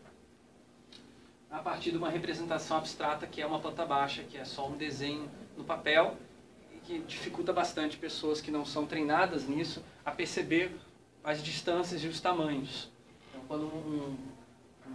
[1.50, 4.78] a partir de uma representação abstrata que é uma planta baixa, que é só um
[4.78, 5.28] desenho
[5.58, 6.16] no papel
[6.76, 10.78] e que dificulta bastante pessoas que não são treinadas nisso a perceber
[11.24, 12.91] as distâncias e os tamanhos.
[13.52, 14.16] Quando um-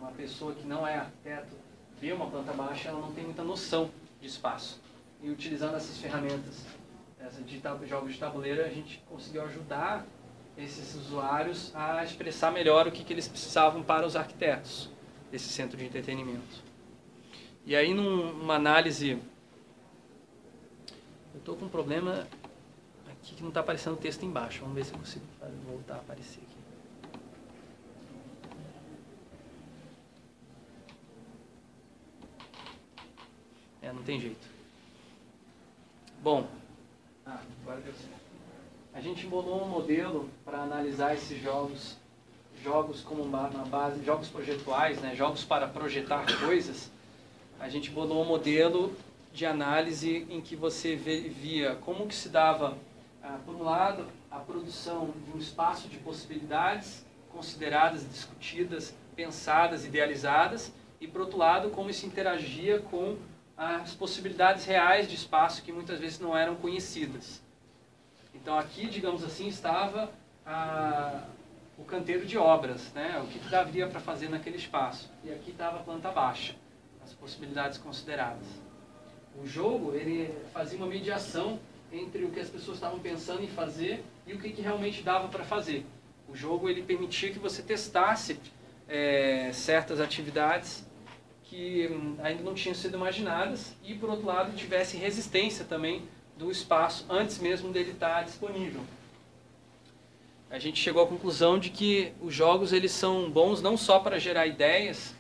[0.01, 1.55] uma pessoa que não é arquiteto
[2.01, 4.81] vê uma planta baixa, ela não tem muita noção de espaço.
[5.23, 6.64] E utilizando essas ferramentas
[7.21, 10.07] essa de jogos de tabuleiro, a gente conseguiu ajudar
[10.57, 14.88] esses usuários a expressar melhor o que, que eles precisavam para os arquitetos
[15.31, 16.62] desse centro de entretenimento.
[17.66, 19.19] E aí, num- numa análise.
[21.35, 22.27] Eu estou com um problema
[23.11, 24.61] aqui que não está aparecendo o texto embaixo.
[24.61, 25.27] Vamos ver se eu consigo
[25.66, 26.57] voltar a aparecer aqui.
[33.87, 34.49] É, não tem jeito.
[36.20, 36.49] Bom,
[37.25, 37.38] ah.
[38.92, 41.96] A gente bolou um modelo para analisar esses jogos,
[42.64, 46.90] jogos como na base, jogos projetuais, né, jogos para projetar coisas.
[47.61, 48.92] A gente bolou um modelo
[49.33, 52.77] de análise em que você via como que se dava,
[53.22, 60.72] ah, por um lado, a produção de um espaço de possibilidades consideradas, discutidas, pensadas, idealizadas,
[61.01, 63.16] e por outro lado, como isso interagia com
[63.57, 67.42] as possibilidades reais de espaço que muitas vezes não eram conhecidas.
[68.35, 70.11] Então aqui, digamos assim, estava
[70.45, 71.23] a-
[71.79, 73.21] o canteiro de obras, né?
[73.23, 75.11] o que, que daria para fazer naquele espaço.
[75.25, 76.55] E aqui estava a planta baixa,
[77.05, 78.47] as possibilidades consideradas.
[79.42, 81.59] O jogo ele fazia uma mediação
[81.92, 85.29] entre o que as pessoas estavam pensando em fazer e o que, que realmente dava
[85.29, 85.85] para fazer.
[86.29, 88.38] O jogo ele permitia que você testasse
[88.88, 90.86] eh, certas atividades
[91.46, 96.02] que hum, ainda não tinham sido imaginadas e, por outro lado, tivesse resistência também
[96.37, 98.82] do espaço antes mesmo dele estar disponível.
[100.50, 104.18] A gente chegou à conclusão de que os jogos eles são bons não só para
[104.18, 105.14] gerar ideias,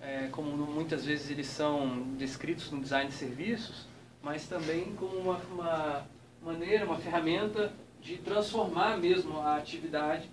[0.00, 3.86] é, como muitas vezes eles são descritos no design de serviços,
[4.22, 6.06] mas também como uma, uma
[6.42, 10.28] maneira, uma ferramenta de transformar mesmo a atividade.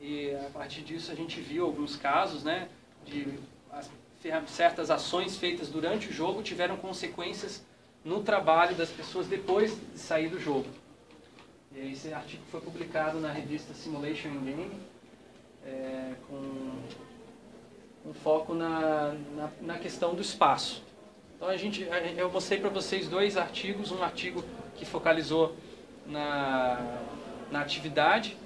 [0.00, 2.68] E a partir disso a gente viu alguns casos, né,
[3.06, 3.38] de
[3.70, 3.88] as
[4.46, 7.64] certas ações feitas durante o jogo tiveram consequências
[8.04, 10.66] no trabalho das pessoas depois de sair do jogo.
[11.74, 14.70] E esse artigo foi publicado na revista Simulation Game,
[15.64, 16.72] é, com
[18.04, 20.82] um foco na, na, na questão do espaço.
[21.36, 24.44] Então a gente, eu mostrei para vocês dois artigos, um artigo
[24.76, 25.56] que focalizou
[26.06, 27.00] na,
[27.50, 28.36] na atividade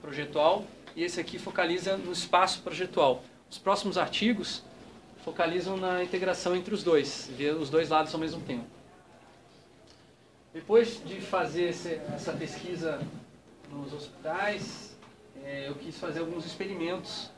[0.00, 0.64] projetual
[0.94, 3.22] e esse aqui focaliza no espaço projetual.
[3.50, 4.62] Os próximos artigos
[5.28, 8.64] focalizam na integração entre os dois, ver os dois lados ao mesmo tempo.
[10.54, 12.98] Depois de fazer essa pesquisa
[13.70, 14.96] nos hospitais,
[15.44, 17.30] eh, eu quis fazer alguns experimentos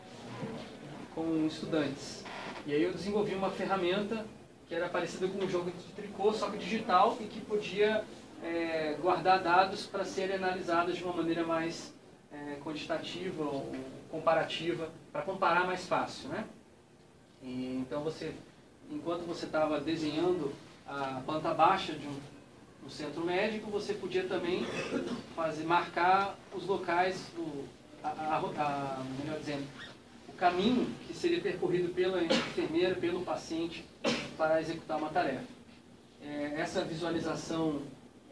[1.17, 2.25] com estudantes.
[2.65, 4.25] E aí eu desenvolvi uma ferramenta
[4.69, 8.05] que era parecida com um jogo de tricô, só que digital, e que podia
[8.45, 11.93] eh, guardar dados para serem analisados de uma maneira mais
[12.33, 13.75] eh, quantitativa ou
[14.09, 16.45] comparativa, para comparar mais fácil, né?
[17.43, 18.35] E, então você,
[18.91, 20.53] enquanto você estava desenhando
[20.87, 22.17] a planta baixa de um,
[22.85, 24.65] um, centro médico, você podia também
[25.35, 27.65] fazer, marcar os locais, do,
[28.03, 29.67] a, a, a, melhor dizendo,
[30.29, 33.85] o caminho que seria percorrido pela enfermeira, pelo paciente
[34.37, 35.45] para executar uma tarefa.
[36.23, 37.83] É, essa visualização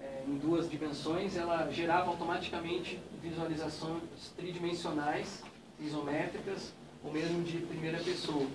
[0.01, 4.03] é, em duas dimensões, ela gerava automaticamente visualizações
[4.37, 5.43] tridimensionais,
[5.81, 6.73] isométricas,
[7.05, 8.47] ou mesmo de primeira pessoa,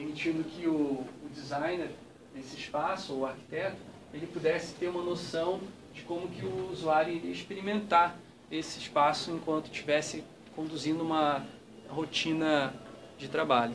[0.00, 1.90] permitindo que o, o designer
[2.34, 3.76] desse espaço, ou o arquiteto,
[4.14, 5.60] ele pudesse ter uma noção
[5.92, 8.16] de como que o usuário iria experimentar
[8.50, 10.24] esse espaço enquanto estivesse
[10.56, 11.46] conduzindo uma
[11.88, 12.74] rotina
[13.18, 13.74] de trabalho.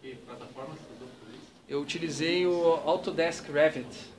[0.00, 1.46] Que plataforma você usou por isso?
[1.68, 4.10] Eu utilizei o Autodesk Revit.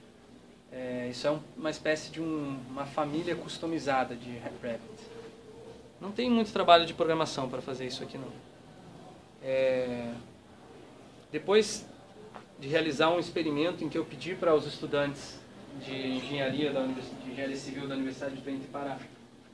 [0.72, 4.30] É, isso é um, uma espécie de um, uma família customizada de
[4.62, 4.82] Revit.
[6.00, 8.32] Não tem muito trabalho de programação para fazer isso aqui não.
[9.42, 10.14] É,
[11.34, 11.84] depois
[12.60, 15.40] de realizar um experimento em que eu pedi para os estudantes
[15.84, 19.00] de engenharia, da de engenharia civil da Universidade de Twente para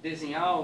[0.01, 0.61] desenhar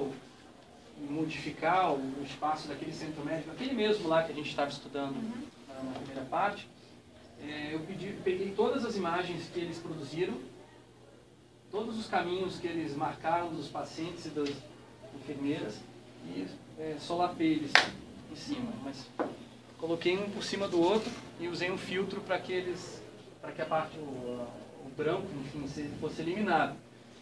[1.00, 5.16] e modificar o espaço daquele centro médico, aquele mesmo lá que a gente estava estudando
[5.70, 6.68] na primeira parte,
[7.42, 10.34] é, eu pedi, peguei todas as imagens que eles produziram,
[11.72, 14.50] todos os caminhos que eles marcaram dos pacientes e das
[15.16, 15.80] enfermeiras
[16.26, 16.46] e
[16.78, 17.72] é, solapei eles
[18.30, 18.74] em cima.
[18.84, 19.08] Mas
[19.80, 23.02] coloquei um por cima do outro e usei um filtro para que eles,
[23.42, 24.48] para que a parte, o,
[24.86, 26.76] o branco, enfim, fosse eliminado.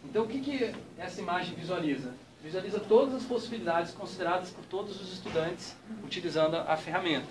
[0.04, 2.14] Então o que, que essa imagem visualiza?
[2.42, 7.28] Visualiza todas as possibilidades consideradas por todos os estudantes utilizando a ferramenta.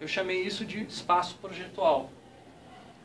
[0.00, 2.10] Eu chamei isso de espaço projetual.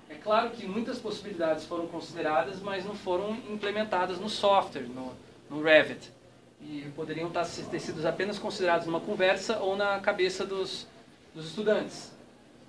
[0.09, 5.13] É claro que muitas possibilidades foram consideradas, mas não foram implementadas no software, no,
[5.49, 6.11] no Revit.
[6.59, 10.85] E poderiam estar, ter sido apenas considerados numa conversa ou na cabeça dos,
[11.33, 12.11] dos estudantes.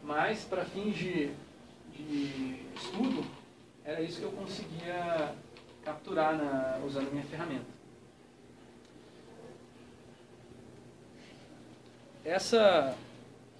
[0.02, 1.30] Mas, para fins de,
[1.94, 3.24] de estudo,
[3.84, 5.34] era isso que eu conseguia
[5.84, 7.66] capturar na, usando a minha ferramenta.
[12.24, 12.96] Essa,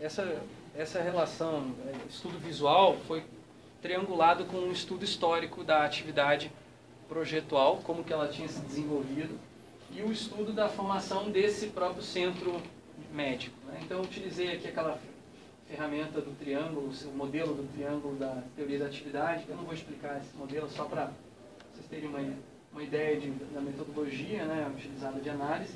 [0.00, 0.40] essa,
[0.76, 3.24] essa relação é, estudo visual foi
[3.80, 6.52] triangulado com um estudo histórico da atividade
[7.08, 9.38] projetual, como que ela tinha se desenvolvido,
[9.90, 12.62] e o estudo da formação desse próprio centro
[13.12, 13.56] médico.
[13.66, 13.80] Né?
[13.82, 14.98] Então, utilizei aqui aquela
[15.68, 20.18] ferramenta do triângulo, o modelo do triângulo da teoria da atividade, eu não vou explicar
[20.18, 21.10] esse modelo só para
[21.72, 22.20] vocês terem uma,
[22.72, 25.74] uma ideia de, da metodologia né, utilizada de análise.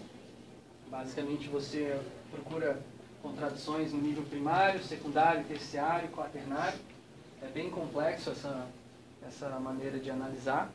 [0.90, 1.98] Basicamente, você
[2.30, 2.78] procura
[3.22, 6.78] contradições no nível primário, secundário, terciário, quaternário,
[7.42, 8.66] é bem complexo essa,
[9.26, 10.70] essa maneira de analisar,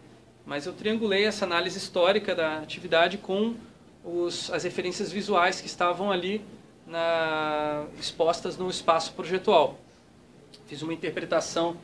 [0.45, 3.55] mas eu triangulei essa análise histórica da atividade com
[4.03, 6.43] os, as referências visuais que estavam ali
[6.85, 9.77] na, expostas no espaço projetual.
[10.65, 11.77] Fiz uma interpretação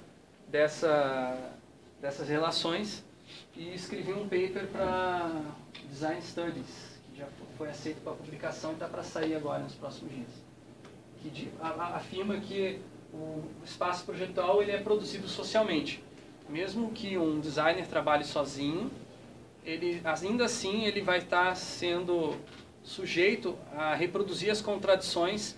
[0.48, 1.38] dessa,
[2.02, 3.04] dessas relações
[3.56, 5.42] e escrevi um paper para
[5.90, 7.28] Design Studies, que já
[7.58, 10.48] foi aceito para publicação e está para sair agora nos próximos dias.
[11.22, 12.80] Que afirma que
[13.14, 16.04] o espaço projetual ele é produzido socialmente.
[16.48, 18.90] Mesmo que um designer trabalhe sozinho,
[19.68, 22.38] ele ainda assim ele vai estar sendo
[22.84, 25.56] sujeito a reproduzir as contradições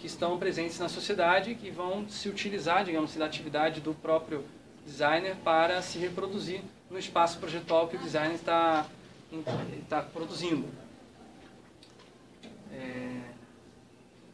[0.00, 4.44] que estão presentes na sociedade que vão se utilizar, digamos, da atividade do próprio
[4.84, 8.86] designer para se reproduzir no espaço projetual que o designer está,
[9.80, 10.66] está produzindo.
[12.72, 13.20] É,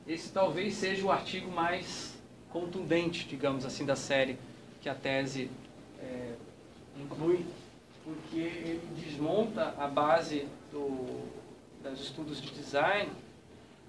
[0.09, 2.14] esse talvez seja o artigo mais
[2.51, 4.38] contundente, digamos assim, da série
[4.81, 5.51] que a tese
[6.01, 6.33] é,
[6.99, 7.45] inclui,
[8.05, 11.27] porque ele desmonta a base do,
[11.83, 13.11] dos estudos de design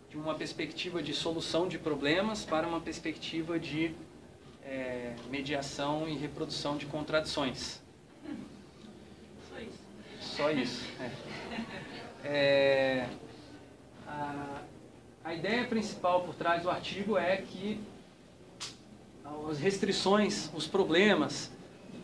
[0.10, 3.94] de uma perspectiva de solução de problemas para uma perspectiva de
[4.64, 7.82] é, mediação e reprodução de contradições.
[9.50, 9.80] Só isso.
[10.22, 10.86] Só isso.
[11.00, 11.12] É.
[12.28, 13.08] É,
[14.08, 14.64] a,
[15.24, 17.80] a ideia principal por trás do artigo é que
[19.48, 21.52] as restrições, os problemas,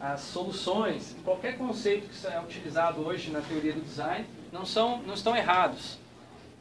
[0.01, 5.13] as soluções, qualquer conceito que é utilizado hoje na teoria do design, não, são, não
[5.13, 5.99] estão errados,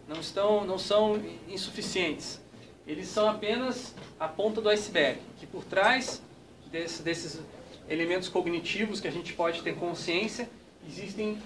[0.06, 2.40] não, estão, não são insuficientes.
[2.86, 6.22] Eles são apenas a ponta do iceberg, que por trás
[6.70, 7.40] desse, desses
[7.88, 10.48] elementos cognitivos que a gente pode ter consciência,
[10.86, 11.38] existem,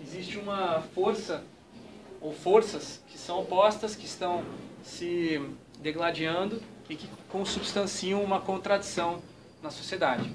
[0.00, 1.42] existe uma força
[2.20, 4.44] ou forças que são opostas, que estão
[4.84, 5.40] se
[5.80, 9.20] degladiando e que consubstanciam uma contradição
[9.62, 10.30] na sociedade.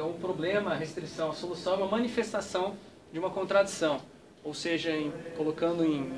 [0.00, 2.74] Então, o problema, a restrição, a solução é uma manifestação
[3.12, 4.00] de uma contradição,
[4.42, 6.10] ou seja, em, colocando em,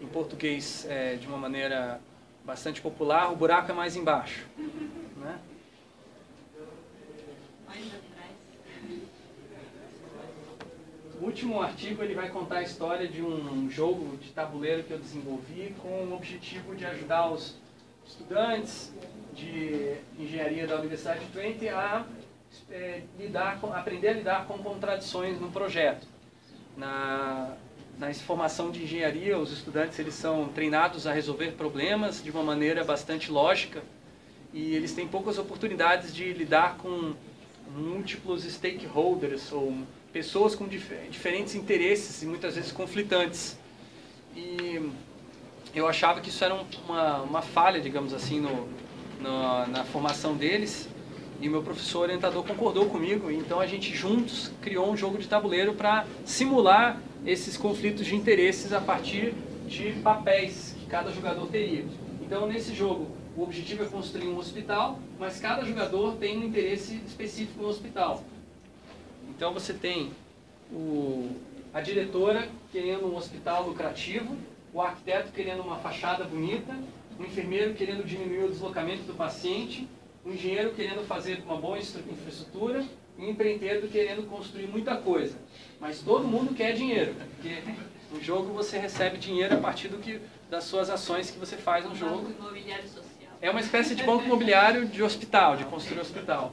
[0.00, 2.00] em português é, de uma maneira
[2.44, 4.46] bastante popular, o buraco é mais embaixo.
[5.16, 5.40] Né?
[11.20, 15.00] O último artigo ele vai contar a história de um jogo de tabuleiro que eu
[15.00, 17.56] desenvolvi com o objetivo de ajudar os
[18.06, 18.92] estudantes
[19.34, 22.06] de engenharia da Universidade de Twente a
[22.70, 26.06] é, lidar com, aprender a lidar com contradições no projeto.
[26.76, 27.56] Na,
[27.98, 32.84] na formação de engenharia, os estudantes eles são treinados a resolver problemas de uma maneira
[32.84, 33.82] bastante lógica
[34.52, 37.14] e eles têm poucas oportunidades de lidar com
[37.74, 39.76] múltiplos stakeholders ou
[40.12, 43.58] pessoas com dif diferentes interesses e muitas vezes conflitantes.
[44.34, 44.90] E
[45.74, 48.68] eu achava que isso era uma, uma falha, digamos assim, no,
[49.20, 50.88] no, na formação deles.
[51.40, 55.74] E meu professor orientador concordou comigo, então a gente juntos criou um jogo de tabuleiro
[55.74, 59.34] para simular esses conflitos de interesses a partir
[59.66, 61.84] de papéis que cada jogador teria.
[62.22, 67.00] Então, nesse jogo, o objetivo é construir um hospital, mas cada jogador tem um interesse
[67.06, 68.24] específico no hospital.
[69.28, 70.12] Então, você tem
[70.72, 71.30] o,
[71.74, 74.36] a diretora querendo um hospital lucrativo,
[74.72, 76.74] o arquiteto querendo uma fachada bonita,
[77.18, 79.86] o enfermeiro querendo diminuir o deslocamento do paciente,
[80.26, 82.84] o engenheiro querendo fazer uma boa infraestrutura
[83.16, 85.38] e o empreiteiro querendo construir muita coisa.
[85.80, 87.62] Mas todo mundo quer dinheiro, porque
[88.12, 90.20] no jogo você recebe dinheiro a partir do que,
[90.50, 92.22] das suas ações que você faz no jogo.
[92.22, 93.30] Banco imobiliário social.
[93.40, 96.52] É uma espécie de banco imobiliário de hospital, de construir hospital.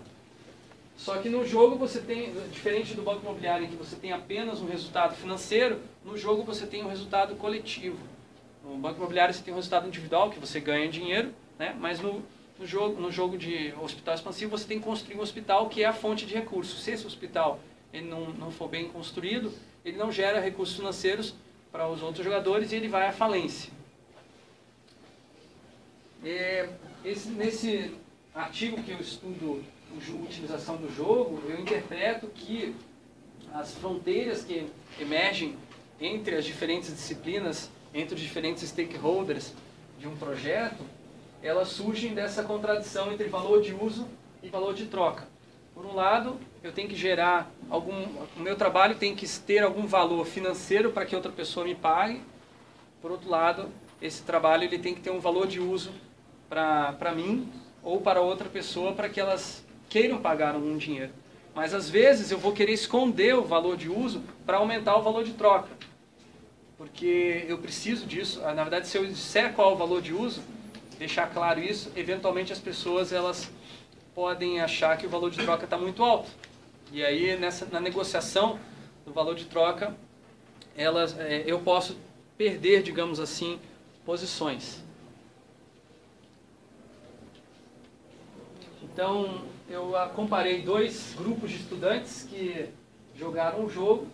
[0.95, 4.61] Só que no jogo você tem, diferente do banco imobiliário em que você tem apenas
[4.61, 7.97] um resultado financeiro, no jogo você tem um resultado coletivo.
[8.63, 11.75] No banco imobiliário você tem um resultado individual, que você ganha dinheiro, né?
[11.79, 12.23] mas no,
[12.63, 15.85] no, jogo, no jogo de hospital expansivo você tem que construir um hospital que é
[15.85, 16.81] a fonte de recursos.
[16.81, 17.59] Se esse hospital
[17.93, 19.51] ele não, não for bem construído,
[19.83, 21.35] ele não gera recursos financeiros
[21.71, 23.71] para os outros jogadores e ele vai à falência.
[26.23, 26.69] É,
[27.03, 27.93] esse, nesse
[28.33, 29.61] artigo que eu estudo
[29.91, 32.73] a utilização do jogo, eu interpreto que
[33.53, 34.67] as fronteiras que
[34.99, 35.57] emergem
[35.99, 39.53] entre as diferentes disciplinas, entre os diferentes stakeholders
[39.99, 40.83] de um projeto,
[41.43, 44.07] elas surgem dessa contradição entre valor de uso
[44.41, 45.27] e valor de troca.
[45.73, 48.05] Por um lado, eu tenho que gerar algum,
[48.37, 52.21] o meu trabalho tem que ter algum valor financeiro para que outra pessoa me pague.
[53.01, 53.69] Por outro lado,
[54.01, 55.91] esse trabalho ele tem que ter um valor de uso
[56.47, 57.51] para mim
[57.83, 61.11] ou para outra pessoa para que elas queiram pagar algum dinheiro.
[61.53, 65.23] Mas às vezes eu vou querer esconder o valor de uso para aumentar o valor
[65.23, 65.69] de troca.
[66.77, 68.41] Porque eu preciso disso.
[68.43, 70.41] Ah, na verdade, se eu disser qual é o valor de uso,
[71.03, 73.51] deixar claro isso, eventualmente as pessoas elas
[74.15, 76.31] podem achar que o valor de troca está muito alto.
[76.93, 78.57] E aí, nessa, na negociação
[79.05, 79.93] do valor de troca,
[80.77, 81.97] elas, é, eu posso
[82.37, 83.59] perder, digamos assim,
[84.05, 84.81] posições.
[88.81, 92.69] Então, eu comparei dois grupos de estudantes que
[93.13, 94.07] jogaram o jogo.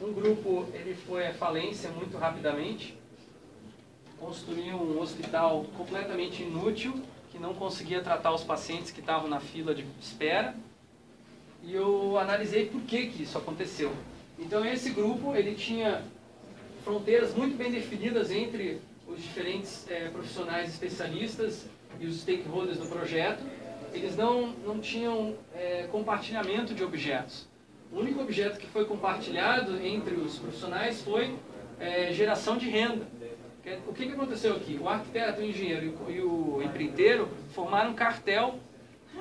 [0.00, 2.98] Um grupo ele foi à falência muito rapidamente,
[4.24, 6.94] construiu um hospital completamente inútil,
[7.30, 10.54] que não conseguia tratar os pacientes que estavam na fila de espera.
[11.62, 13.92] E eu analisei por que, que isso aconteceu.
[14.38, 16.02] Então esse grupo ele tinha
[16.82, 21.66] fronteiras muito bem definidas entre os diferentes é, profissionais especialistas
[22.00, 23.42] e os stakeholders do projeto.
[23.92, 27.46] Eles não, não tinham é, compartilhamento de objetos.
[27.92, 31.34] O único objeto que foi compartilhado entre os profissionais foi
[31.78, 33.06] é, geração de renda.
[33.86, 34.78] O que, que aconteceu aqui?
[34.78, 38.58] O arquiteto, o engenheiro e o empreiteiro formaram um cartel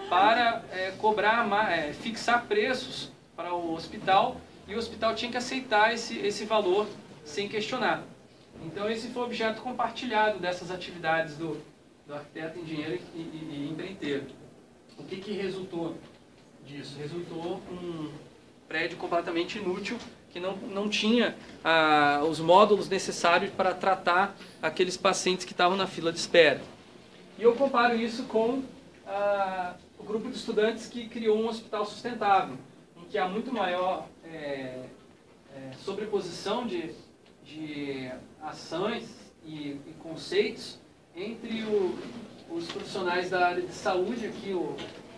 [0.10, 5.94] para é, cobrar, é, fixar preços para o hospital e o hospital tinha que aceitar
[5.94, 6.88] esse, esse valor
[7.24, 8.04] sem questionar.
[8.66, 11.62] Então esse foi o objeto compartilhado dessas atividades do,
[12.06, 14.26] do arquiteto, engenheiro e, e, e empreiteiro.
[14.98, 15.96] O que, que resultou
[16.66, 16.98] disso?
[17.00, 18.12] Resultou um
[18.68, 19.98] prédio completamente inútil
[20.34, 25.86] que não, não tinha ah, os módulos necessários para tratar aqueles pacientes que estavam na
[25.86, 26.60] fila de espera.
[27.38, 28.64] E eu comparo isso com
[29.06, 32.58] ah, o grupo de estudantes que criou um hospital sustentável,
[32.98, 34.80] em que há muito maior é,
[35.56, 36.96] é, sobreposição de,
[37.46, 38.10] de
[38.42, 40.80] ações e, e conceitos
[41.16, 41.96] entre o,
[42.50, 44.76] os profissionais da área de saúde, aqui o,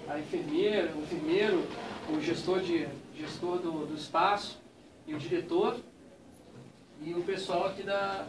[0.10, 1.64] a enfermeira, o enfermeiro,
[2.10, 2.86] o gestor, de,
[3.18, 4.65] gestor do, do espaço,
[5.08, 5.78] e o diretor
[7.02, 8.26] e o pessoal aqui da,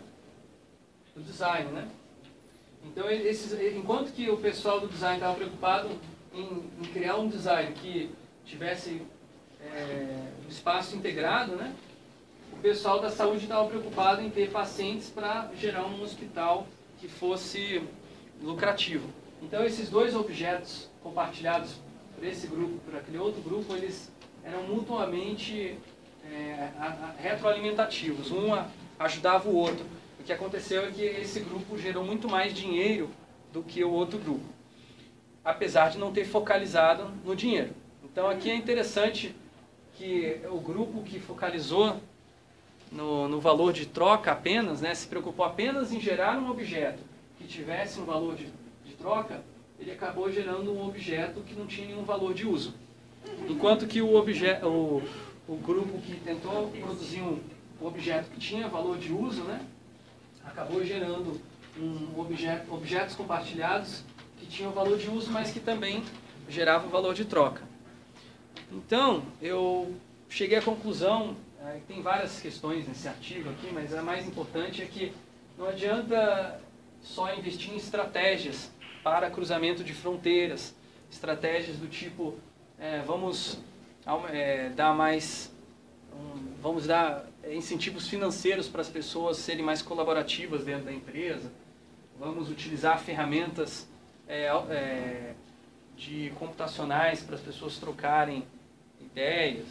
[1.14, 1.88] do design, né?
[2.84, 5.88] Então, esses, enquanto que o pessoal do design estava preocupado
[6.32, 8.10] em, em, criar um design que
[8.44, 9.02] tivesse
[9.60, 11.74] é, um espaço integrado, né?
[12.56, 16.66] o pessoal da saúde estava preocupado em ter pacientes para gerar um hospital
[16.98, 17.82] que fosse
[18.42, 19.08] lucrativo.
[19.42, 21.74] Então esses dois objetos compartilhados
[22.14, 24.10] por esse grupo, por aquele outro grupo, eles
[24.42, 25.78] eram mutuamente
[26.32, 26.70] é,
[27.20, 28.30] retroalimentativos.
[28.30, 28.56] Um
[28.98, 29.84] ajudava o outro.
[30.18, 33.10] O que aconteceu é que esse grupo gerou muito mais dinheiro
[33.52, 34.44] do que o outro grupo,
[35.44, 37.70] apesar de não ter focalizado no dinheiro.
[38.04, 39.34] Então aqui é interessante
[39.94, 42.00] que o grupo que focalizou
[42.90, 47.02] no, no valor de troca apenas, né, se preocupou apenas em gerar um objeto
[47.38, 48.46] que tivesse um valor de,
[48.84, 49.42] de troca,
[49.78, 52.74] ele acabou gerando um objeto que não tinha nenhum valor de uso.
[53.48, 55.02] Enquanto que o, objeto, o,
[55.48, 57.40] o grupo que tentou produzir um
[57.80, 59.60] objeto que tinha valor de uso, né,
[60.44, 61.40] acabou gerando
[61.78, 64.02] um objeto, objetos compartilhados
[64.38, 66.02] que tinham valor de uso, mas que também
[66.48, 67.62] geravam valor de troca.
[68.72, 69.94] Então, eu
[70.28, 74.86] cheguei à conclusão, é, tem várias questões nesse artigo aqui, mas a mais importante é
[74.86, 75.12] que
[75.58, 76.60] não adianta
[77.02, 78.70] só investir em estratégias
[79.02, 80.74] para cruzamento de fronteiras,
[81.10, 82.34] estratégias do tipo,
[82.78, 83.58] é, vamos
[84.30, 85.50] é, dar mais,
[86.12, 91.50] um, vamos dar incentivos financeiros para as pessoas serem mais colaborativas dentro da empresa,
[92.18, 93.86] vamos utilizar ferramentas
[94.28, 95.34] é, é
[95.96, 98.44] de computacionais para as pessoas trocarem
[99.00, 99.66] ideias.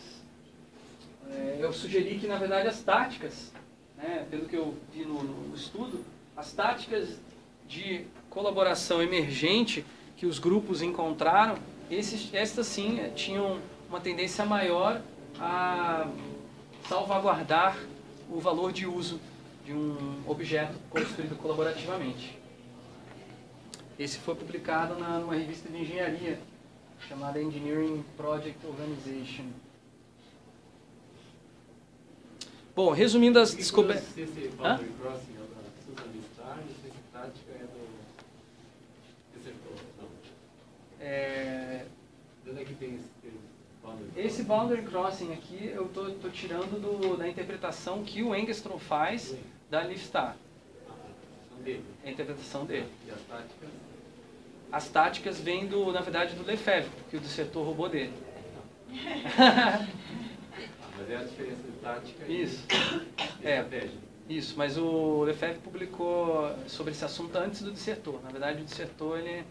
[1.60, 3.52] Eu sugeri que, na verdade, as táticas,
[3.96, 6.04] né, pelo que eu vi no, no estudo,
[6.36, 7.20] as táticas
[7.68, 9.86] de colaboração emergente
[10.18, 11.58] que os grupos encontraram,
[11.90, 13.60] esses, estas sim eh, tinham
[13.90, 15.02] uma tendência maior
[15.40, 16.08] a
[16.88, 17.78] salvaguardar
[18.30, 19.20] o valor de uso
[19.66, 22.38] de um objeto construído colaborativamente.
[23.98, 26.40] Esse foi publicado na, numa revista de engenharia
[27.08, 29.46] chamada Engineering Project Organization.
[32.76, 34.18] Bom, resumindo as descobertas.
[34.18, 37.88] Esse boundary crossing é da Susan Listar e esse tática é do
[39.34, 40.10] Desertor, não?
[41.00, 41.86] É...
[42.44, 43.40] De onde é que tem esse termo?
[43.82, 48.80] Boundary Esse boundary crossing aqui eu tô, tô tirando do, da interpretação que o Engstrom
[48.80, 49.36] faz
[49.70, 50.38] da Liftar.
[51.66, 52.88] É a interpretação dele.
[53.08, 53.70] E as táticas?
[54.72, 58.14] As táticas vêm, do, na verdade, do Lefebvre, que o dissertor roubou dele.
[59.38, 59.86] Ah,
[60.98, 62.64] mas é a diferença de tática Isso.
[63.42, 63.58] e É.
[63.60, 64.00] estratégia.
[64.30, 68.22] Isso, mas o Lefebvre publicou sobre esse assunto antes do dissertor.
[68.24, 69.44] Na verdade, o dissertor, ele,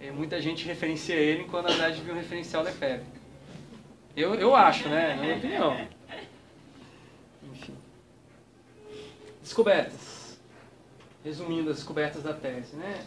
[0.00, 3.06] é, muita gente referencia ele, quando na verdade devia referenciar o Lefebvre.
[4.16, 5.14] Eu, eu acho, né?
[5.14, 5.88] Na minha opinião.
[7.52, 7.74] Enfim.
[9.42, 10.38] Descobertas.
[11.24, 13.06] Resumindo as descobertas da tese, né?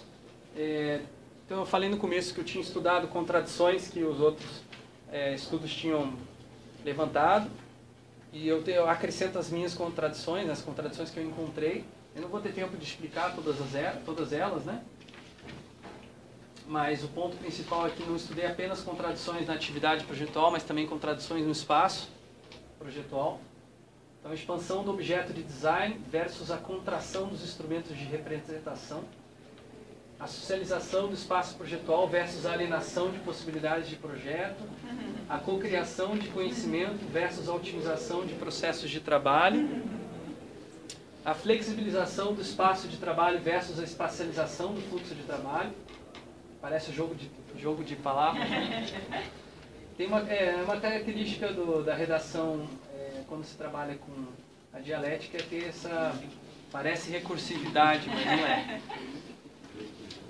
[0.55, 1.01] É,
[1.45, 4.63] então, eu falei no começo que eu tinha estudado contradições que os outros
[5.11, 6.13] é, estudos tinham
[6.83, 7.51] levantado.
[8.33, 11.85] E eu, tenho, eu acrescento as minhas contradições, as contradições que eu encontrei.
[12.15, 14.81] Eu não vou ter tempo de explicar todas, as, todas elas, né?
[16.67, 20.87] Mas o ponto principal é que não estudei apenas contradições na atividade projetual, mas também
[20.87, 22.09] contradições no espaço
[22.79, 23.39] projetual.
[24.19, 29.03] Então, a expansão do objeto de design versus a contração dos instrumentos de representação.
[30.19, 34.63] A socialização do espaço projetual versus a alienação de possibilidades de projeto.
[35.29, 39.83] A cocriação de conhecimento versus a otimização de processos de trabalho.
[41.23, 45.71] A flexibilização do espaço de trabalho versus a espacialização do fluxo de trabalho.
[46.65, 47.29] Parece jogo de,
[47.61, 48.49] jogo de palavras.
[49.95, 54.25] Tem uma, é, uma característica do, da redação é, quando se trabalha com
[54.73, 56.19] a dialética é ter essa.
[56.71, 58.81] Parece recursividade, mas não é.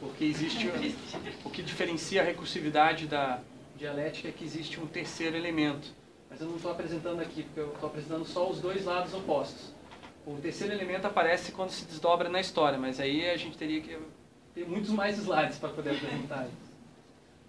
[0.01, 0.69] Porque existe.
[1.45, 3.39] O que diferencia a recursividade da
[3.77, 5.87] dialética é que existe um terceiro elemento.
[6.29, 9.73] Mas eu não estou apresentando aqui, porque eu estou apresentando só os dois lados opostos.
[10.25, 13.97] O terceiro elemento aparece quando se desdobra na história, mas aí a gente teria que
[14.55, 16.47] ter muitos mais slides para poder apresentar.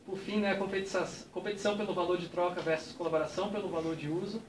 [0.05, 4.09] Por fim, né, a competição, competição pelo valor de troca versus colaboração pelo valor de
[4.09, 4.43] uso,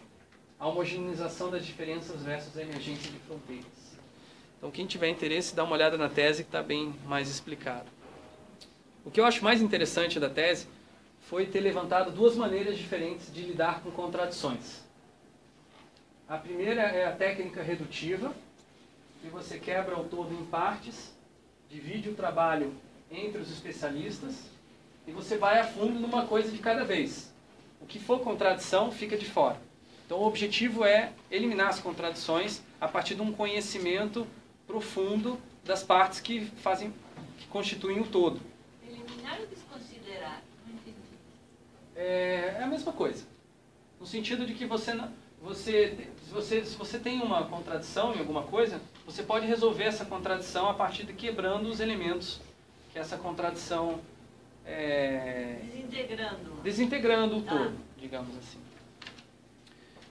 [0.59, 3.65] a homogeneização das diferenças versus a emergência de fronteiras.
[4.57, 7.85] Então, quem tiver interesse, dá uma olhada na tese que está bem mais explicado.
[9.05, 10.67] O que eu acho mais interessante da tese
[11.21, 14.83] foi ter levantado duas maneiras diferentes de lidar com contradições.
[16.27, 18.33] A primeira é a técnica redutiva,
[19.21, 21.15] que você quebra o todo em partes,
[21.69, 22.73] divide o trabalho
[23.11, 24.45] entre os especialistas
[25.05, 27.33] e você vai a fundo numa coisa de cada vez.
[27.79, 29.59] O que for contradição fica de fora.
[30.05, 34.27] Então o objetivo é eliminar as contradições a partir de um conhecimento
[34.65, 36.93] profundo das partes que fazem
[37.37, 38.39] que constituem o todo.
[38.83, 40.41] Eliminar ou desconsiderar?
[40.65, 40.97] Não entendi.
[41.95, 43.25] É, é a mesma coisa.
[43.99, 44.93] No sentido de que você
[45.41, 50.03] você, se, você, se você tem uma contradição em alguma coisa, você pode resolver essa
[50.05, 52.41] contradição a partir de quebrando os elementos
[52.91, 54.01] que essa contradição
[54.65, 56.61] é, Desintegrando.
[56.61, 57.51] desintegrando o Tá.
[57.57, 58.59] todo, digamos assim.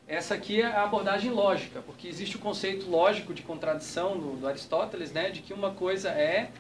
[0.08, 4.48] Essa aqui é a abordagem lógica, porque existe o conceito lógico de contradição do, do
[4.48, 6.50] Aristóteles, né, de que uma coisa é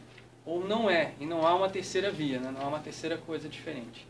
[0.44, 3.48] ou não é, e não há uma terceira via, né, não há uma terceira coisa
[3.48, 4.06] diferente.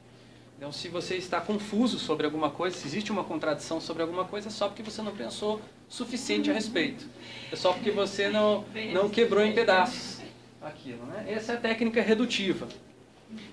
[0.56, 4.48] Então, se você está confuso sobre alguma coisa, se existe uma contradição sobre alguma coisa,
[4.48, 7.06] é só porque você não pensou suficiente a respeito.
[7.50, 10.20] É só porque você não, não quebrou em pedaços
[10.60, 11.04] aquilo.
[11.06, 11.26] Né?
[11.28, 12.68] Essa é a técnica redutiva.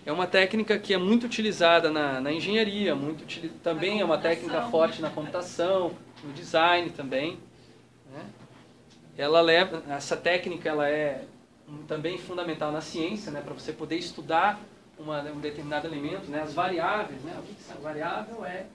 [0.05, 3.25] É uma técnica que é muito utilizada na, na engenharia, muito
[3.63, 7.39] também é uma técnica forte na computação, no design também.
[8.11, 8.23] né?
[9.17, 11.25] Ela leva, essa técnica ela é
[11.87, 14.59] também fundamental na ciência, né, para você poder estudar
[14.97, 17.77] uma, um determinado elemento, né, as variáveis, né, o que, que são?
[17.81, 18.65] Variável é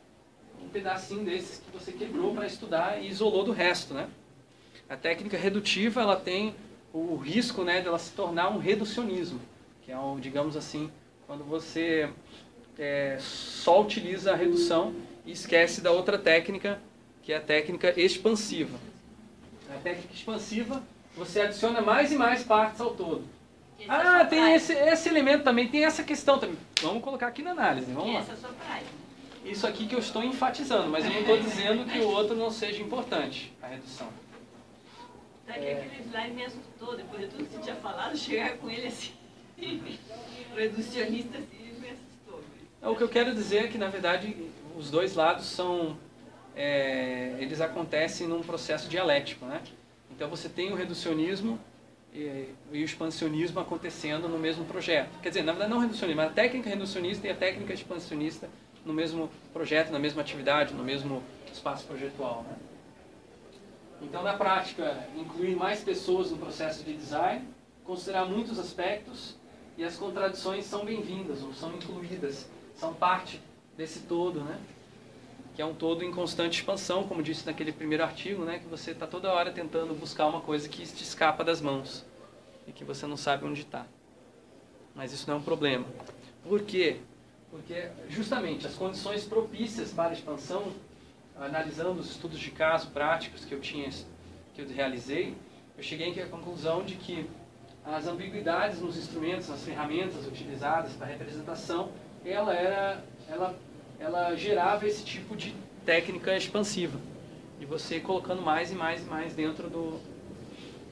[0.63, 4.09] um pedacinho desses que você quebrou para estudar e isolou do resto, né?
[4.89, 6.55] A técnica redutiva ela tem
[6.93, 9.41] o risco, né, dela se tornar um reducionismo,
[9.83, 10.91] que é um, digamos assim,
[11.27, 12.09] quando você
[12.79, 14.95] é, só utiliza a redução
[15.27, 16.81] e esquece da outra técnica,
[17.23, 18.79] que é a técnica expansiva.
[19.69, 20.83] A técnica expansiva,
[21.15, 23.25] você adiciona mais e mais partes ao todo.
[23.79, 26.57] É Ah, tem esse, esse elemento também, tem essa questão também.
[26.81, 28.21] Vamos colocar aqui na análise, vamos lá.
[28.21, 28.85] Essa é a sua praia.
[29.45, 32.51] Isso aqui que eu estou enfatizando, mas eu não estou dizendo que o outro não
[32.51, 34.09] seja importante, a redução.
[35.47, 35.80] Que É.
[35.80, 39.12] aquele slide me assustou, depois de tudo que você tinha falado, chegar com ele assim,
[40.55, 42.41] reducionista assim, me assustou.
[42.82, 44.36] O que eu quero dizer é que, na verdade,
[44.76, 45.97] os dois lados são...
[46.55, 49.62] é, eles acontecem num processo dialético, né?
[50.11, 51.59] Então você tem o reducionismo
[52.12, 55.11] e, e o expansionismo acontecendo no mesmo projeto.
[55.22, 58.49] Quer dizer, na verdade não o reducionismo, mas a técnica reducionista e a técnica expansionista
[58.89, 61.22] no mesmo projeto, na mesma atividade, no mesmo
[61.53, 62.57] espaço projetual, né?
[64.01, 67.47] Então, na prática, incluir mais pessoas no processo de design,
[67.84, 69.36] considerar muitos aspectos
[69.76, 73.43] e as contradições são bem-vindas ou são incluídas, são parte
[73.76, 74.59] desse todo, né?
[75.55, 78.59] Que é um todo em constante expansão, como disse naquele primeiro artigo, né?
[78.59, 82.07] Que você está toda hora tentando buscar uma coisa que te escapa das mãos
[82.66, 83.84] e que você não sabe onde está.
[84.95, 85.84] Mas isso não é um problema.
[86.43, 87.01] Por quê?
[87.51, 90.73] Porque justamente as condições propícias para a expansão
[91.41, 93.89] analisando os estudos de caso práticos que eu tinha
[94.55, 95.35] que eu realizei,
[95.77, 97.29] eu cheguei à conclusão de que
[97.85, 101.91] as ambiguidades nos instrumentos, nas ferramentas utilizadas para representação,
[102.25, 103.57] ela era ela
[104.01, 106.99] ela gerava esse tipo de técnica expansiva,
[107.59, 110.01] de você colocando mais e mais e mais dentro do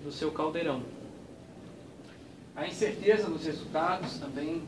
[0.02, 0.82] do seu caldeirão.
[2.54, 4.62] A incerteza nos resultados também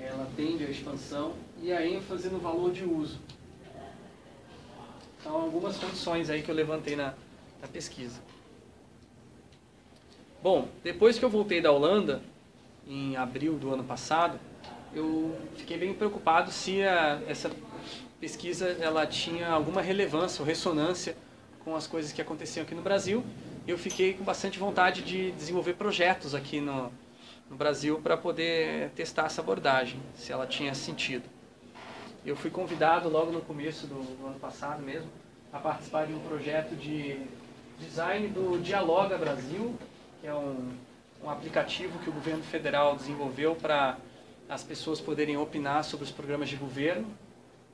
[0.00, 3.18] ela tende à expansão e a ênfase no valor de uso.
[5.22, 7.14] São algumas condições aí que eu levantei na,
[7.60, 8.20] na pesquisa.
[10.42, 12.22] Bom, depois que eu voltei da Holanda,
[12.86, 14.38] em abril do ano passado,
[14.94, 17.50] eu fiquei bem preocupado se a, essa
[18.20, 21.16] pesquisa ela tinha alguma relevância ou ressonância
[21.64, 23.24] com as coisas que aconteciam aqui no Brasil.
[23.66, 26.92] Eu fiquei com bastante vontade de desenvolver projetos aqui no,
[27.48, 31.24] no Brasil para poder testar essa abordagem, se ela tinha sentido.
[32.24, 35.08] Eu fui convidado logo no começo do, do ano passado mesmo
[35.52, 37.20] a participar de um projeto de
[37.78, 39.74] design do Dialoga Brasil,
[40.20, 40.72] que é um,
[41.22, 43.96] um aplicativo que o governo federal desenvolveu para
[44.48, 47.06] as pessoas poderem opinar sobre os programas de governo.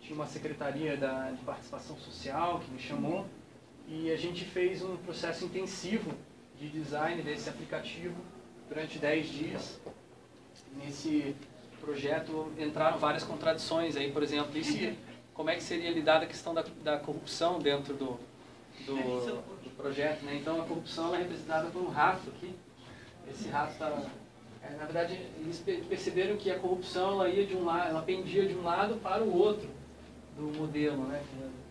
[0.00, 3.26] Tinha uma secretaria da, de participação social que me chamou
[3.88, 6.12] e a gente fez um processo intensivo
[6.58, 8.16] de design desse aplicativo
[8.72, 9.80] durante 10 dias.
[10.76, 11.36] Nesse
[11.80, 14.98] projeto entraram várias contradições aí, por exemplo, e se,
[15.34, 18.18] como é que seria lidada a questão da, da corrupção dentro do,
[18.86, 18.96] do,
[19.64, 20.36] do projeto, né?
[20.36, 22.54] Então a corrupção é representada por um rato aqui.
[23.30, 23.88] Esse rato está
[24.62, 28.02] é, na verdade, eles pe- perceberam que a corrupção ela ia de um lado, ela
[28.02, 29.68] pendia de um lado para o outro
[30.36, 31.22] do modelo, né?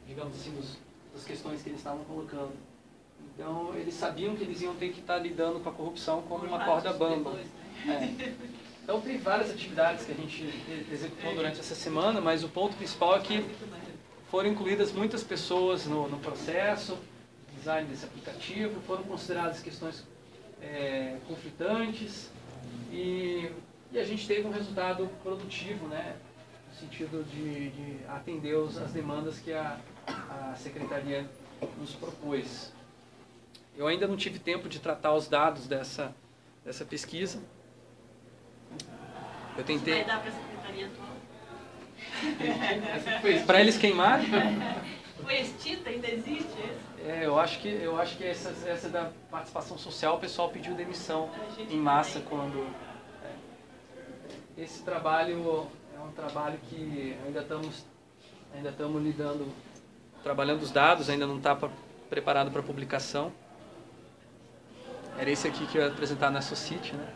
[0.05, 0.77] digamos assim, dos,
[1.13, 2.51] das questões que eles estavam colocando.
[3.41, 6.63] Então, eles sabiam que eles iam ter que estar lidando com a corrupção como uma
[6.63, 7.31] corda bamba.
[7.31, 7.43] né?
[7.87, 8.35] É.
[8.83, 10.43] Então, tem várias atividades que a gente
[10.91, 13.43] executou durante essa semana, mas o ponto principal é que
[14.29, 16.99] foram incluídas muitas pessoas no, no processo,
[17.57, 20.03] design desse aplicativo, foram consideradas questões
[20.61, 22.29] é, conflitantes
[22.91, 23.49] e,
[23.91, 26.15] e a gente teve um resultado produtivo, né,
[26.69, 31.27] no sentido de, de atender os- as demandas que a, a secretaria
[31.79, 32.71] nos propôs.
[33.75, 36.13] Eu ainda não tive tempo de tratar os dados dessa,
[36.63, 37.41] dessa pesquisa.
[39.57, 39.95] Eu tentei.
[39.95, 41.11] Vai dar para a secretaria atual.
[43.45, 44.27] Para eles queimarem?
[45.21, 46.91] Foi extinta, ainda existe esse?
[47.07, 50.73] É, eu acho que, eu acho que essa, essa da participação social, o pessoal pediu
[50.73, 51.29] demissão
[51.69, 52.27] em massa também.
[52.29, 52.67] quando...
[53.23, 54.61] é.
[54.61, 57.85] Esse trabalho é um trabalho que ainda estamos,
[58.53, 59.47] ainda estamos lidando,
[60.23, 61.57] trabalhando os dados, ainda não está
[62.09, 63.31] preparado para publicação.
[65.21, 67.07] Era esse aqui que eu ia apresentar na Society, né?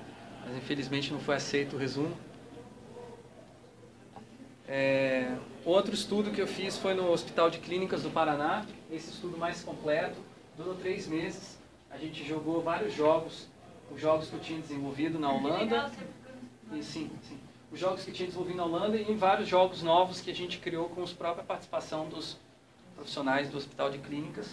[0.46, 2.16] Mas infelizmente não foi aceito o resumo.
[4.68, 5.36] É,
[5.66, 8.64] outro estudo que eu fiz foi no Hospital de Clínicas do Paraná.
[8.92, 10.20] Esse estudo mais completo
[10.56, 11.58] durou três meses.
[11.90, 13.48] A gente jogou vários jogos,
[13.92, 15.92] os jogos que eu tinha desenvolvido na Holanda.
[16.74, 17.40] E sim, sim.
[17.72, 20.60] Os jogos que tinha desenvolvido na Holanda e em vários jogos novos que a gente
[20.60, 22.38] criou com a própria participação dos
[22.94, 24.48] profissionais do Hospital de Clínicas.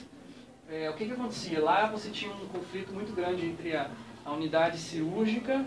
[0.72, 1.62] É, o que, que acontecia?
[1.62, 3.90] Lá você tinha um conflito muito grande entre a,
[4.24, 5.66] a unidade cirúrgica,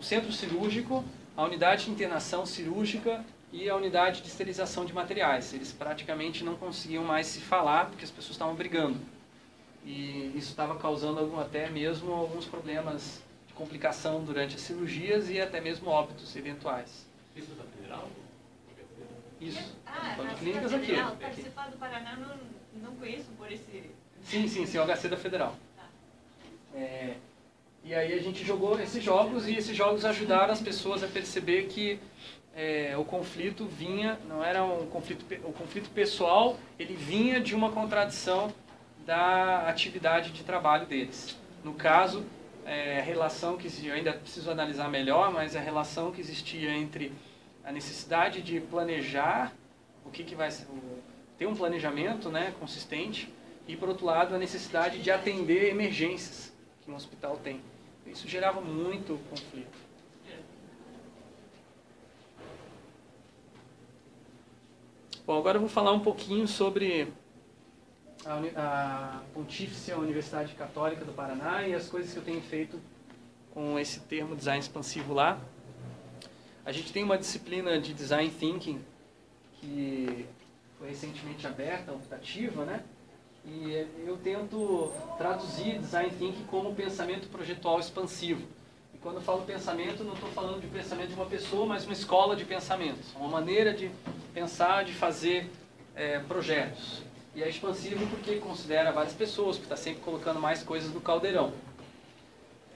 [0.00, 1.04] o centro cirúrgico,
[1.36, 5.54] a unidade de internação cirúrgica e a unidade de esterilização de materiais.
[5.54, 8.98] Eles praticamente não conseguiam mais se falar porque as pessoas estavam brigando.
[9.84, 15.40] E isso estava causando algum, até mesmo alguns problemas de complicação durante as cirurgias e
[15.40, 17.06] até mesmo óbitos eventuais.
[17.36, 18.08] Isso da federal?
[19.40, 19.76] Isso.
[19.86, 20.86] Ah, na Clínicas aqui.
[20.86, 22.36] Federal, participar do Paraná não,
[22.82, 24.01] não conheço por esse...
[24.24, 25.54] Sim, sim, sim, o HC da Federal.
[26.74, 27.14] É,
[27.84, 31.64] e aí a gente jogou esses jogos e esses jogos ajudaram as pessoas a perceber
[31.64, 31.98] que
[32.54, 37.70] é, o conflito vinha, não era um conflito, o conflito pessoal, ele vinha de uma
[37.70, 38.52] contradição
[39.04, 41.36] da atividade de trabalho deles.
[41.64, 42.24] No caso,
[42.64, 46.70] é, a relação que existia, eu ainda preciso analisar melhor, mas a relação que existia
[46.70, 47.12] entre
[47.64, 49.52] a necessidade de planejar
[50.04, 50.66] o que, que vai ser,
[51.38, 53.32] ter um planejamento né, consistente
[53.66, 56.52] e, por outro lado, a necessidade de atender emergências
[56.82, 57.60] que um hospital tem.
[58.06, 59.78] Isso gerava muito conflito.
[65.24, 67.12] Bom, agora eu vou falar um pouquinho sobre
[68.26, 72.80] a, a Pontífice Universidade Católica do Paraná e as coisas que eu tenho feito
[73.52, 75.40] com esse termo design expansivo lá.
[76.64, 78.80] A gente tem uma disciplina de design thinking
[79.60, 80.26] que
[80.78, 82.82] foi recentemente aberta, optativa, né?
[83.44, 88.46] E eu tento traduzir design thinking como pensamento projetual expansivo.
[88.94, 91.92] E quando eu falo pensamento, não estou falando de pensamento de uma pessoa, mas uma
[91.92, 93.90] escola de pensamentos, uma maneira de
[94.32, 95.50] pensar, de fazer
[95.96, 97.02] eh, projetos.
[97.34, 101.52] E é expansivo porque considera várias pessoas, porque está sempre colocando mais coisas no caldeirão.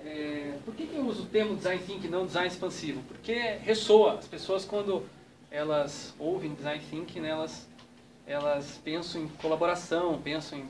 [0.05, 3.03] É, por que, que eu uso o termo design thinking não design expansivo?
[3.03, 4.15] Porque ressoa.
[4.15, 5.05] As pessoas, quando
[5.51, 7.69] elas ouvem design thinking, elas,
[8.27, 10.69] elas pensam em colaboração, pensam em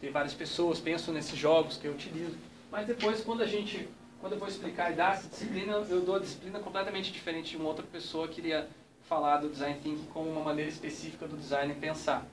[0.00, 2.36] ter várias pessoas, pensam nesses jogos que eu utilizo.
[2.70, 3.88] Mas depois, quando a gente,
[4.20, 7.56] quando eu vou explicar e dar essa disciplina, eu dou a disciplina completamente diferente de
[7.56, 8.68] uma outra pessoa que iria
[9.08, 12.24] falar do design thinking como uma maneira específica do design pensar.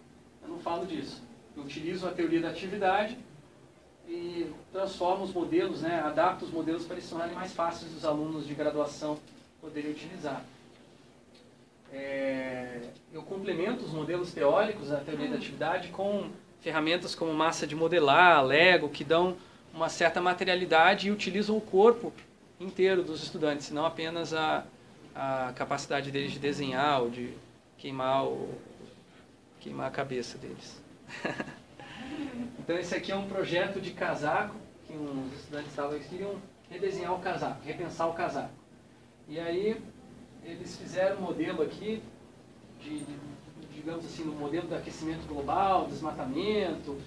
[0.42, 1.22] Eu não falo disso.
[1.56, 3.18] Eu utilizo a teoria da atividade
[4.08, 8.48] e transformo os modelos, né, adapto os modelos para eles tornarem mais fáceis dos alunos
[8.48, 9.18] de graduação
[9.60, 10.44] poderem utilizar.
[11.94, 12.90] É,
[13.72, 18.44] eu complemento os modelos teóricos da teoria da atividade com ferramentas como massa de modelar,
[18.44, 19.36] Lego, que dão
[19.74, 22.12] uma certa materialidade e utilizam o corpo
[22.60, 24.64] inteiro dos estudantes, não apenas a,
[25.16, 27.34] a capacidade deles de desenhar ou de
[27.78, 28.50] queimar, o,
[29.60, 30.82] queimar a cabeça deles.
[32.60, 34.56] Então esse aqui é um projeto de casaco
[34.86, 36.36] que uns estudantes eles queriam
[36.70, 38.54] redesenhar o casaco, repensar o casaco.
[39.28, 39.82] E aí
[40.44, 42.02] eles fizeram um modelo aqui
[42.80, 43.16] de, de
[43.82, 46.98] digamos assim, no modelo do aquecimento global, desmatamento,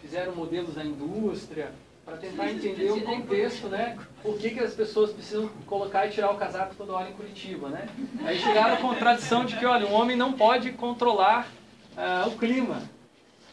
[0.00, 1.72] fizeram modelos da indústria
[2.04, 3.98] para tentar entender o contexto, né?
[4.22, 7.68] Por que, que as pessoas precisam colocar e tirar o casaco toda hora em Curitiba,
[7.68, 7.88] né?
[8.24, 11.48] Aí chegaram à contradição de que, olha, um homem não pode controlar
[11.96, 12.82] ah, o clima.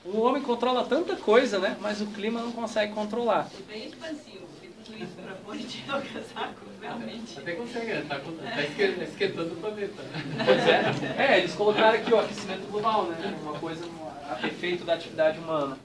[0.06, 1.78] O homem controla tanta coisa, né?
[1.82, 3.50] Mas o clima não consegue controlar.
[3.58, 4.48] É bem expansivo,
[4.86, 7.40] tudo isso para pôr e tirar o casaco, realmente.
[7.40, 8.06] Até consegue, né?
[8.08, 10.04] Tá, tá esque- esquentando o planeta.
[10.04, 10.44] né?
[10.46, 11.24] Pois é.
[11.34, 13.38] É, eles colocaram aqui o aquecimento global, né?
[13.42, 15.78] Uma coisa um, a efeito da atividade humana.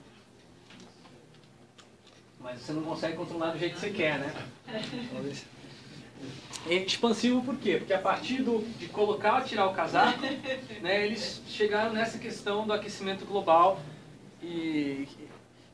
[2.40, 4.34] Mas você não consegue controlar do jeito que você quer, né?
[6.68, 7.76] É expansivo por quê?
[7.78, 10.20] Porque a partir do, de colocar ou tirar o casaco,
[10.82, 13.80] né, eles chegaram nessa questão do aquecimento global
[14.42, 15.08] e,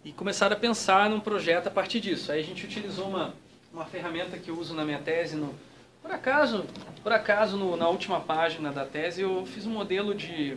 [0.07, 2.31] e começaram a pensar num projeto a partir disso.
[2.31, 3.35] Aí a gente utilizou uma,
[3.73, 5.35] uma ferramenta que eu uso na minha tese.
[5.35, 5.53] No,
[6.01, 6.65] por acaso,
[7.03, 10.57] por acaso no- na última página da tese eu fiz um modelo de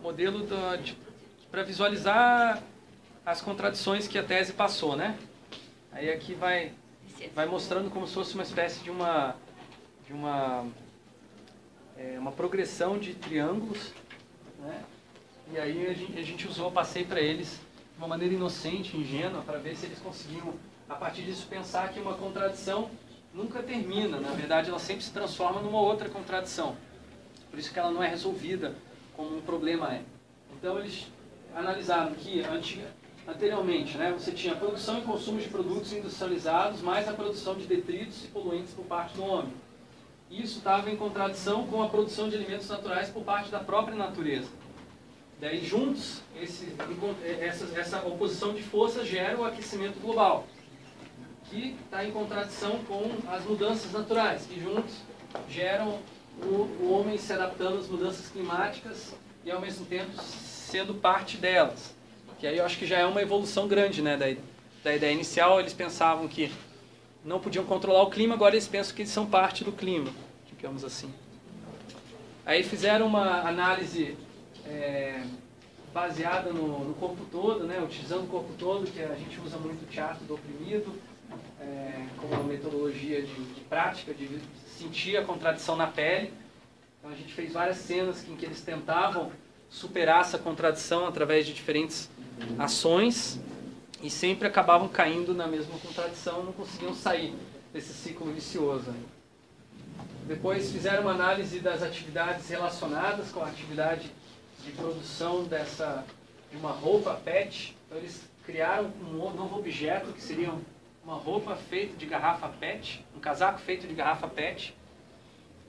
[0.00, 0.46] modelo
[1.50, 2.62] para visualizar
[3.24, 5.18] as contradições que a tese passou, né?
[5.92, 6.72] Aí aqui vai
[7.34, 9.36] vai mostrando como se fosse uma espécie de uma
[10.06, 10.66] de uma
[11.98, 13.92] é, uma progressão de triângulos,
[14.58, 14.82] né?
[15.52, 17.60] E aí a gente, a gente usou, passei para eles
[17.94, 20.54] de uma maneira inocente, ingênua, para ver se eles conseguiam,
[20.88, 22.90] a partir disso, pensar que uma contradição
[23.32, 24.18] nunca termina.
[24.18, 26.76] Na verdade, ela sempre se transforma numa outra contradição.
[27.50, 28.74] Por isso que ela não é resolvida
[29.16, 30.02] como um problema é.
[30.52, 31.06] Então eles
[31.54, 32.42] analisaram que
[33.28, 37.64] anteriormente né, você tinha a produção e consumo de produtos industrializados, mais a produção de
[37.64, 39.52] detritos e poluentes por parte do homem.
[40.28, 44.48] Isso estava em contradição com a produção de alimentos naturais por parte da própria natureza.
[45.44, 46.74] Daí, juntos, esse,
[47.38, 50.46] essa, essa oposição de forças gera o aquecimento global,
[51.50, 54.94] que está em contradição com as mudanças naturais, que juntos
[55.50, 55.98] geram
[56.42, 56.46] o,
[56.80, 59.14] o homem se adaptando às mudanças climáticas
[59.44, 61.94] e, ao mesmo tempo, sendo parte delas.
[62.38, 64.34] Que aí eu acho que já é uma evolução grande né, da,
[64.82, 65.60] da ideia inicial.
[65.60, 66.50] Eles pensavam que
[67.22, 70.10] não podiam controlar o clima, agora eles pensam que eles são parte do clima,
[70.56, 71.12] digamos assim.
[72.46, 74.16] Aí fizeram uma análise
[74.66, 75.22] é,
[75.92, 79.84] baseada no, no, corpo todo, né, utilizando o corpo todo, que a gente usa muito
[79.84, 80.92] o teatro do oprimido,
[81.60, 84.28] é, como uma metodologia de, de, prática, de
[84.66, 86.32] sentir a contradição na pele.
[86.98, 89.30] Então a gente fez várias cenas em que eles tentavam
[89.70, 92.08] superar essa contradição através de diferentes
[92.58, 93.40] ações
[94.02, 97.34] e sempre acabavam caindo na mesma contradição, não conseguiam sair
[97.72, 98.94] desse ciclo vicioso.
[100.26, 104.10] Depois fizeram uma análise das atividades relacionadas com a atividade
[104.64, 106.04] de produção dessa
[106.50, 107.76] de uma roupa PET.
[107.86, 110.52] Então eles criaram um novo objeto que seria
[111.04, 114.74] uma roupa feita de garrafa PET, um casaco feito de garrafa PET,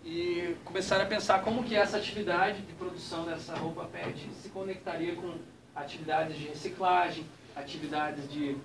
[0.04, 5.16] e começaram a pensar como que essa atividade de produção dessa roupa PET se conectaria
[5.16, 5.34] com
[5.76, 7.26] atividades de reciclagem,
[7.56, 8.56] atividades de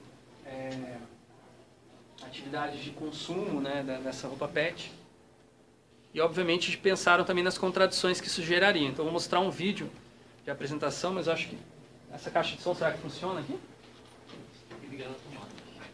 [0.46, 0.96] é,
[2.22, 4.92] atividades de consumo né, dessa roupa PET.
[6.12, 8.88] E obviamente pensaram também nas contradições que isso geraria.
[8.88, 9.90] Então vou mostrar um vídeo
[10.44, 11.58] de apresentação, mas acho que
[12.12, 13.58] essa caixa de som será que funciona aqui?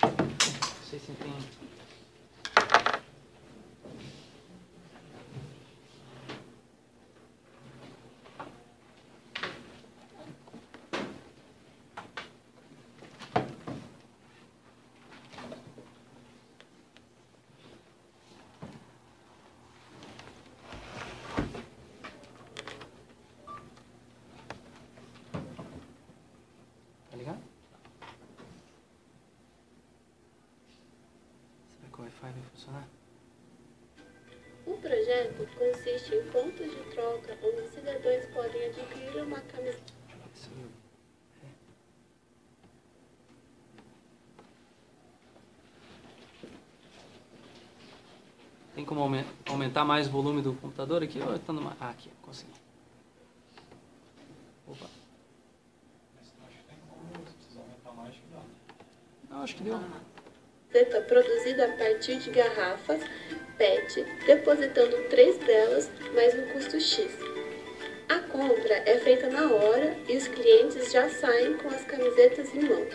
[0.03, 0.21] Não
[0.89, 1.33] sei se tem
[34.67, 39.95] O projeto consiste em pontos de troca onde cidadãos podem adquirir uma camiseta.
[48.75, 49.01] Tem como
[49.49, 51.19] aumentar mais o volume do computador aqui?
[51.19, 51.75] Ou tá numa...
[51.81, 52.53] Ah, aqui, consegui.
[54.67, 54.87] Opa.
[59.31, 59.81] Não, acho que deu
[60.77, 63.01] camiseta produzida a partir de garrafas
[63.57, 67.11] PET, depositando três delas mais um custo X.
[68.09, 72.61] A compra é feita na hora e os clientes já saem com as camisetas em
[72.61, 72.95] mãos.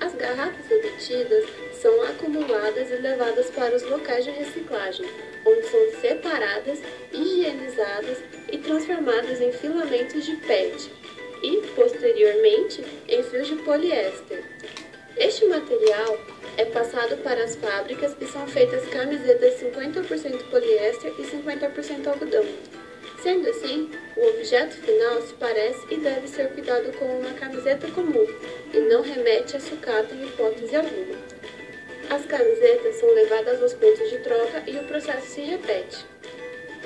[0.00, 1.44] As garrafas obtidas
[1.80, 5.06] são acumuladas e levadas para os locais de reciclagem,
[5.44, 6.80] onde são separadas,
[7.12, 8.18] higienizadas
[8.50, 10.90] e transformadas em filamentos de PET
[11.42, 14.42] e, posteriormente, em fios de poliéster.
[15.16, 16.18] Este material
[16.56, 22.44] é passado para as fábricas e são feitas camisetas 50% poliéster e 50% algodão.
[23.22, 28.26] Sendo assim, o objeto final se parece e deve ser cuidado como uma camiseta comum
[28.72, 31.27] e não remete a sucata em hipótese alguma.
[32.10, 36.06] As camisetas são levadas aos pontos de troca e o processo se repete.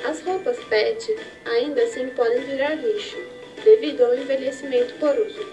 [0.05, 3.18] As roupas PET ainda assim podem virar lixo,
[3.62, 5.47] devido ao envelhecimento por uso,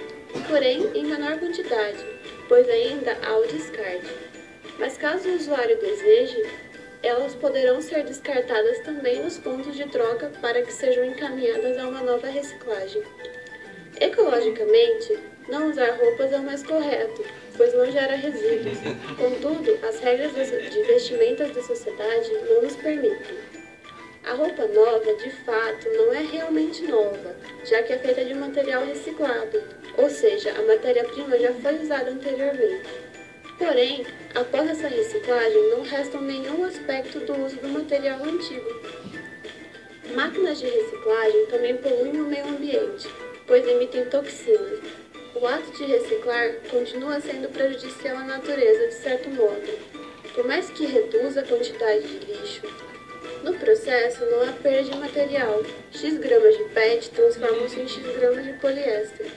[0.48, 2.04] porém em menor quantidade,
[2.48, 4.12] pois ainda há o descarte.
[4.80, 6.42] Mas caso o usuário deseje,
[7.04, 12.02] elas poderão ser descartadas também nos pontos de troca para que sejam encaminhadas a uma
[12.02, 13.04] nova reciclagem.
[14.00, 17.24] Ecologicamente, não usar roupas é o mais correto,
[17.60, 18.78] pois não gera resíduos.
[19.18, 23.38] Contudo, as regras de vestimentas da sociedade não nos permitem.
[24.24, 27.36] A roupa nova, de fato, não é realmente nova,
[27.66, 29.62] já que é feita de material reciclado,
[29.98, 32.90] ou seja, a matéria-prima já foi usada anteriormente.
[33.58, 34.06] Porém,
[34.36, 38.70] após essa reciclagem, não restam nenhum aspecto do uso do material antigo.
[40.16, 43.10] Máquinas de reciclagem também poluem o meio ambiente,
[43.46, 44.79] pois emitem toxinas,
[45.42, 50.00] o ato de reciclar continua sendo prejudicial à natureza, de certo modo.
[50.46, 52.62] mas que reduz a quantidade de lixo.
[53.44, 55.64] No processo, não há perda de material.
[55.92, 59.28] X gramas de PET transformam-se em X gramas de poliéster.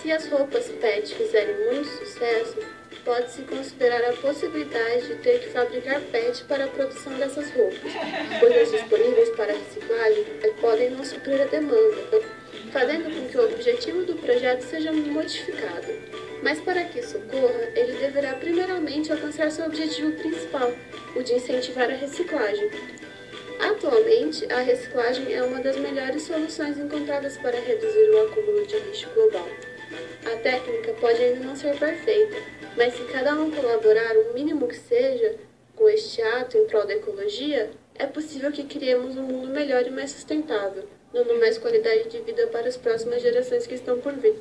[0.00, 2.58] Se as roupas PET fizerem muito sucesso,
[3.04, 7.92] pode-se considerar a possibilidade de ter que fabricar PET para a produção dessas roupas,
[8.40, 12.22] pois as disponíveis para reciclagem eh, podem não suprir a demanda,
[12.72, 15.86] fazendo com que o objetivo do projeto seja modificado.
[16.42, 20.72] Mas para que isso ocorra, ele deverá primeiramente alcançar seu objetivo principal,
[21.14, 22.70] o de incentivar a reciclagem.
[23.58, 29.08] Atualmente, a reciclagem é uma das melhores soluções encontradas para reduzir o acúmulo de lixo
[29.14, 29.48] global.
[30.26, 32.36] A técnica pode ainda não ser perfeita,
[32.76, 35.36] mas se cada um colaborar o mínimo que seja
[35.74, 39.90] com este ato em prol da ecologia, é possível que criemos um mundo melhor e
[39.90, 40.84] mais sustentável,
[41.16, 44.36] dando mais qualidade de vida para as próximas gerações que estão por vir.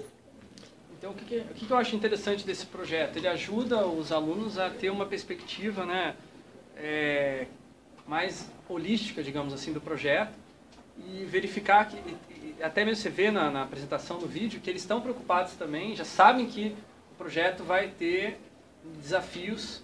[0.97, 3.15] Então, o que, que, o que, que eu acho interessante desse projeto?
[3.17, 6.15] Ele ajuda os alunos a ter uma perspectiva né,
[6.75, 7.45] é,
[8.05, 10.33] mais holística, digamos assim, do projeto
[10.97, 11.97] e verificar que,
[12.61, 16.05] até mesmo você vê na, na apresentação do vídeo, que eles estão preocupados também, já
[16.05, 16.75] sabem que
[17.13, 18.37] o projeto vai ter
[18.99, 19.81] desafios,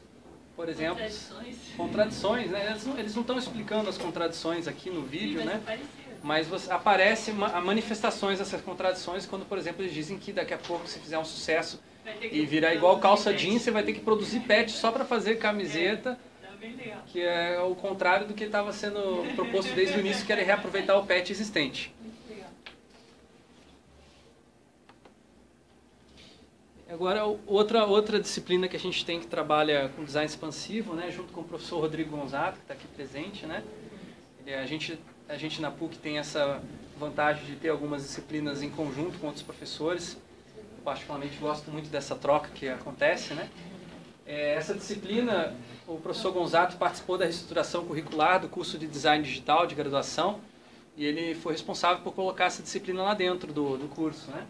[0.55, 1.57] por exemplo, Contradições.
[1.77, 2.67] contradições, né?
[2.69, 5.61] Eles não, eles não estão explicando as contradições aqui no vídeo, Sim, né?
[5.65, 6.00] parecia.
[6.23, 10.57] Mas você, aparece ma- manifestações dessas contradições quando, por exemplo, eles dizem que daqui a
[10.57, 11.81] pouco, se fizer um sucesso
[12.21, 16.17] e virar igual calça jeans, você vai ter que produzir pet só para fazer camiseta,
[16.59, 17.03] legal.
[17.07, 20.97] que é o contrário do que estava sendo proposto desde o início, que era reaproveitar
[20.97, 21.93] o pet existente.
[26.87, 31.31] Agora, outra, outra disciplina que a gente tem que trabalha com design expansivo, né, junto
[31.31, 33.63] com o professor Rodrigo Gonzato, que está aqui presente, né,
[34.61, 34.99] a, gente,
[35.31, 36.61] a gente na PUC tem essa
[36.99, 40.17] vantagem de ter algumas disciplinas em conjunto com outros professores.
[40.57, 43.49] Eu particularmente gosto muito dessa troca que acontece, né.
[44.25, 45.55] É, essa disciplina,
[45.87, 50.39] o professor Gonzato participou da reestruturação curricular do curso de design digital de graduação
[50.97, 54.45] e ele foi responsável por colocar essa disciplina lá dentro do, do curso, né.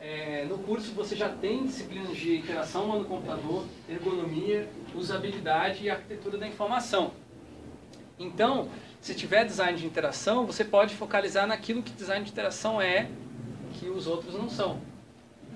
[0.00, 6.38] É, no curso você já tem disciplinas de interação humano computador, ergonomia, usabilidade e arquitetura
[6.38, 7.12] da informação.
[8.18, 8.68] Então,
[9.02, 13.10] se tiver design de interação, você pode focalizar naquilo que design de interação é,
[13.74, 14.80] que os outros não são.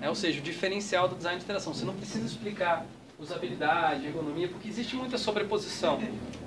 [0.01, 1.73] É, ou seja, o diferencial do design de interação.
[1.73, 2.85] Você não precisa explicar
[3.17, 5.97] usabilidade, ergonomia, porque existe muita sobreposição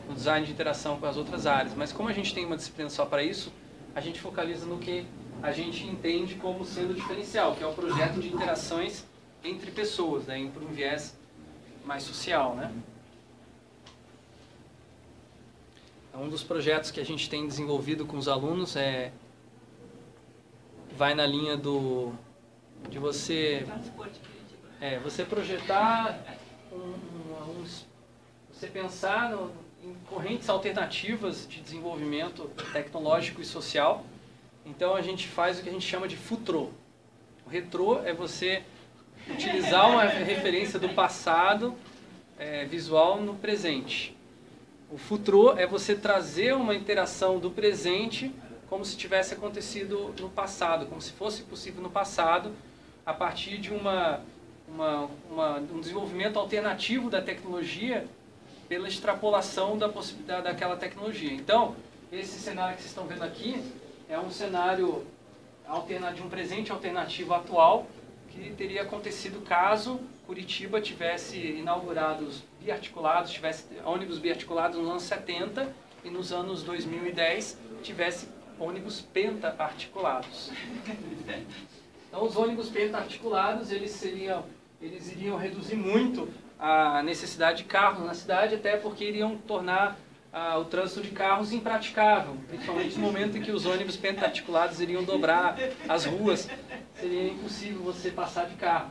[0.06, 1.74] no design de interação com as outras áreas.
[1.74, 3.50] Mas como a gente tem uma disciplina só para isso,
[3.94, 5.06] a gente focaliza no que
[5.42, 9.06] a gente entende como sendo diferencial, que é o projeto de interações
[9.42, 11.18] entre pessoas, né, para um viés
[11.82, 12.70] mais social, né?
[16.14, 19.12] Um dos projetos que a gente tem desenvolvido com os alunos é
[20.96, 22.12] vai na linha do
[22.88, 23.66] de você
[24.80, 26.18] é, você projetar
[26.72, 27.64] um, um-
[28.52, 29.50] você pensar no-
[29.82, 34.04] em correntes alternativas de desenvolvimento tecnológico e social.
[34.66, 36.68] Então a gente faz o que a gente chama de futrô.
[37.46, 38.62] O retrô é você
[39.28, 41.74] utilizar uma referência do passado
[42.38, 44.16] é, visual no presente.
[44.90, 48.32] O futrô é você trazer uma interação do presente
[48.68, 52.52] como se tivesse acontecido no passado, como se fosse possível no passado,
[53.04, 54.20] a partir de uma,
[54.68, 58.06] uma, uma- um desenvolvimento alternativo da tecnologia
[58.68, 61.32] pela extrapolação da possibilidade daquela tecnologia.
[61.32, 61.74] Então,
[62.12, 63.62] esse cenário que vocês estão vendo aqui
[64.08, 65.04] é um cenário
[66.14, 67.86] de um presente alternativo atual
[68.30, 72.28] que teria acontecido caso Curitiba tivesse inaugurado
[72.62, 75.72] biarticulados, tivesse ônibus biarticulados nos anos 70
[76.04, 80.50] e nos anos 2010 tivesse ônibus penta-articulados.
[82.08, 84.44] Então, os ônibus penta-articulados, eles seriam,
[84.80, 89.98] eles iriam reduzir muito a necessidade de carros na cidade, até porque iriam tornar
[90.32, 95.02] ah, o trânsito de carros impraticável, principalmente no momento em que os ônibus penta-articulados iriam
[95.02, 95.56] dobrar
[95.88, 96.48] as ruas,
[96.94, 98.90] seria impossível você passar de carro.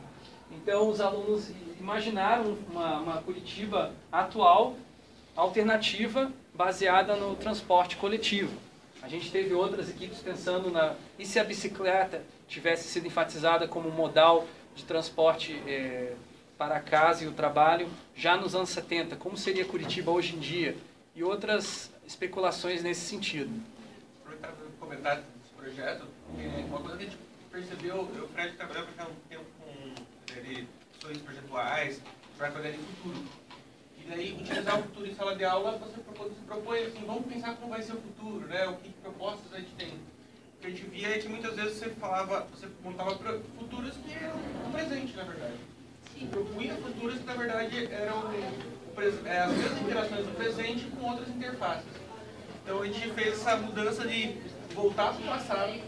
[0.50, 1.50] Então, os alunos
[1.80, 4.76] imaginaram uma, uma Curitiba atual,
[5.34, 8.52] alternativa, baseada no transporte coletivo.
[9.02, 10.94] A gente teve outras equipes pensando na.
[11.18, 16.14] E se a bicicleta tivesse sido enfatizada como modal de transporte eh,
[16.58, 19.16] para a casa e o trabalho já nos anos 70?
[19.16, 20.76] Como seria Curitiba hoje em dia?
[21.16, 23.50] E outras especulações nesse sentido.
[24.20, 26.06] aproveitar para comentar desse projeto,
[26.38, 27.18] é, uma coisa que a gente
[27.50, 30.68] percebeu, eu, o Fred trabalhou já há um tempo com ele,
[31.00, 32.00] questões projetuais,
[32.36, 33.24] para olhar de futuro.
[33.98, 37.26] E daí, utilizar o futuro em sala de aula, você propõe, se propõe assim, vamos
[37.26, 38.66] pensar como vai ser o futuro, né?
[38.68, 39.88] O que, que propostas a gente tem.
[39.88, 43.16] O que a gente via é que muitas vezes você falava, você montava
[43.58, 45.54] futuros que eram o presente, na verdade.
[46.04, 51.28] Você propunha futuros que, na verdade, eram é, as mesmas interações do presente com outras
[51.28, 51.90] interfaces.
[52.62, 54.36] Então a gente fez essa mudança de
[54.74, 55.80] voltar para o passado,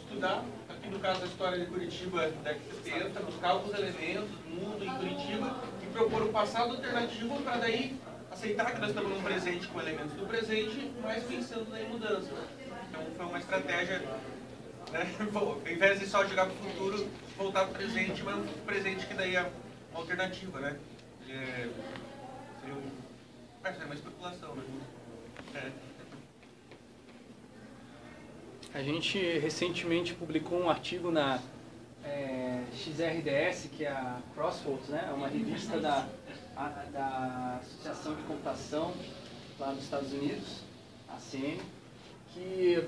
[0.00, 0.44] estudar,
[0.88, 4.84] aqui no caso a história de Curitiba da de 70, buscar alguns elementos do mundo
[4.84, 7.96] em Curitiba e propor um passado alternativo para daí
[8.30, 12.32] aceitar que nós estamos num presente com elementos do presente, mas pensando em mudança.
[12.88, 13.98] Então foi uma estratégia,
[14.90, 15.06] né?
[15.32, 18.46] Bom, ao invés de só jogar para o futuro, voltar para o presente, mas um
[18.64, 19.50] presente que daí é
[19.90, 20.76] uma alternativa, né?
[21.28, 21.68] É,
[22.60, 22.90] seria um,
[23.62, 24.64] seria uma especulação, né?
[25.54, 25.87] É.
[28.74, 31.40] A gente recentemente publicou um artigo na
[32.04, 35.06] é, XRDS, que é a Crossroads, né?
[35.10, 36.06] É uma revista da,
[36.56, 38.94] a- da Associação de Computação
[39.58, 40.60] lá dos Estados Unidos,
[41.08, 41.60] ACM,
[42.32, 42.84] que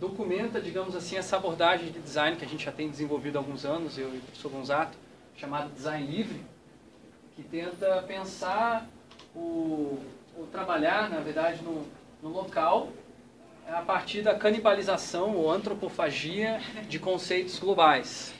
[0.00, 3.64] documenta, digamos assim, essa abordagem de design que a gente já tem desenvolvido há alguns
[3.64, 4.96] anos, eu e o professor Gonzato,
[5.36, 6.40] chamado Design Livre,
[7.36, 8.88] que tenta pensar
[9.34, 9.98] o,
[10.36, 11.84] o trabalhar, na verdade, no,
[12.22, 12.88] no local
[13.68, 18.34] a partir da canibalização ou antropofagia de conceitos globais.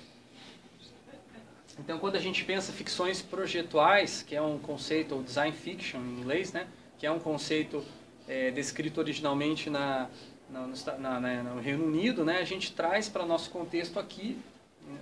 [1.79, 6.21] Então, quando a gente pensa ficções projetuais, que é um conceito, ou design fiction em
[6.21, 6.67] inglês, né,
[6.99, 7.85] que é um conceito
[8.29, 10.09] é, descrito originalmente na,
[10.49, 10.69] na,
[10.99, 14.39] na- né, no Reino Unido, né, a gente traz para nosso contexto aqui,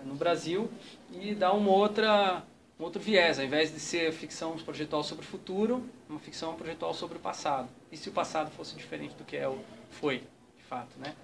[0.05, 0.71] no Brasil,
[1.13, 2.43] e dá uma outra,
[2.83, 3.39] um outro viés.
[3.39, 7.69] Ao invés de ser ficção projetual sobre o futuro, uma ficção projetual sobre o passado.
[7.93, 9.59] E se o passado fosse diferente do que é o
[9.93, 11.15] foi, de fato, né?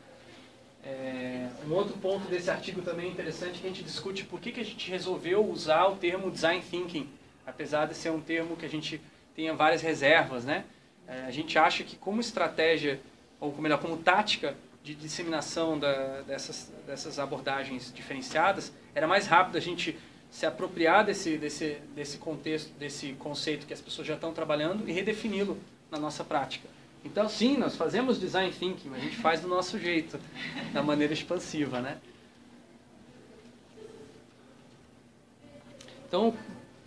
[0.84, 4.52] É, um outro ponto desse artigo também interessante é que a gente discute por que,
[4.52, 7.08] que a gente resolveu usar o termo design thinking,
[7.44, 9.00] apesar de ser um termo que a gente
[9.34, 10.64] tenha várias reservas, né?
[11.08, 13.00] É, a gente acha que como estratégia,
[13.40, 19.60] ou melhor, como tática de disseminação da, dessas, dessas abordagens diferenciadas, era mais rápido a
[19.60, 19.98] gente
[20.30, 24.92] se apropriar desse, desse, desse contexto, desse conceito que as pessoas já estão trabalhando e
[24.92, 25.58] redefini-lo
[25.90, 26.68] na nossa prática.
[27.04, 30.18] Então, sim, nós fazemos design thinking, mas a gente faz do nosso jeito,
[30.72, 31.98] da maneira expansiva, né?
[36.06, 36.34] Então,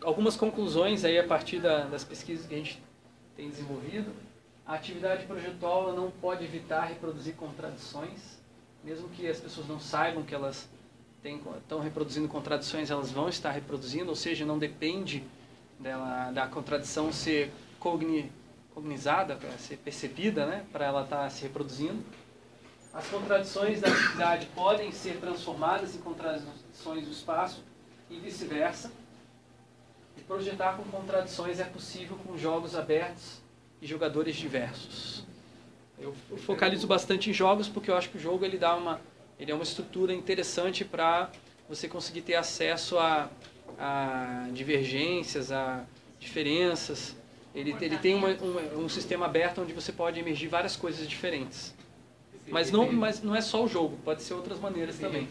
[0.03, 2.81] algumas conclusões aí a partir da- das pesquisas que a gente
[3.35, 4.11] tem desenvolvido.
[4.65, 8.39] A atividade projetual não pode evitar reproduzir contradições,
[8.83, 10.67] mesmo que as pessoas não saibam que elas
[11.21, 15.23] têm- estão reproduzindo contradições, elas vão estar reproduzindo, ou seja, não depende
[15.79, 18.31] dela, da contradição ser cogni,
[18.73, 22.03] cognizada, ser percebida, né, para ela estar se reproduzindo.
[22.93, 27.63] As contradições da atividade podem ser transformadas em contradições do espaço
[28.09, 28.91] e vice-versa.
[30.17, 33.39] E projetar com contradições é possível com jogos abertos
[33.81, 35.23] e jogadores diversos.
[35.97, 36.13] Eu
[36.45, 38.99] focalizo bastante em jogos porque eu acho que o jogo ele dá uma,
[39.41, 41.31] ele é uma estrutura interessante para
[41.67, 43.27] você conseguir ter acesso a,
[43.79, 45.83] a divergências, a
[46.19, 47.15] diferenças.
[47.55, 51.73] Ele, ele tem uma, um, um sistema aberto onde você pode emergir várias coisas diferentes.
[52.47, 55.27] Mas não, mas não é só o jogo, pode ser outras maneiras também.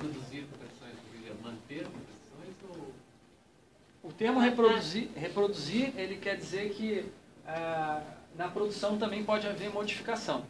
[4.02, 7.04] O termo reproduzir, reproduzir ele quer dizer que
[7.46, 8.02] ah,
[8.36, 10.44] na produção também pode haver modificação.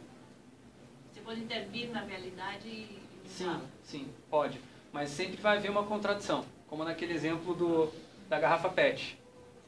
[1.13, 3.00] Você pode intervir na realidade e
[3.37, 3.65] Sim, mudá-la.
[3.83, 4.59] sim, pode.
[4.91, 7.91] Mas sempre vai haver uma contradição, como naquele exemplo do,
[8.27, 9.17] da garrafa PET.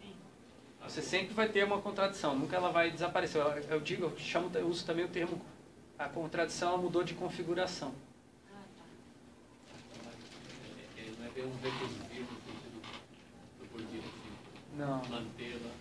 [0.01, 0.13] Sim.
[0.83, 3.41] Você sempre vai ter uma contradição, nunca ela vai desaparecer.
[3.41, 5.41] Eu, eu digo, eu, chamo, eu uso também o termo,
[5.97, 7.93] a contradição ela mudou de configuração.
[8.53, 8.83] Ah, tá.
[10.97, 12.13] é, é, não é bem um do assim,
[14.75, 15.71] Não, mantê-la.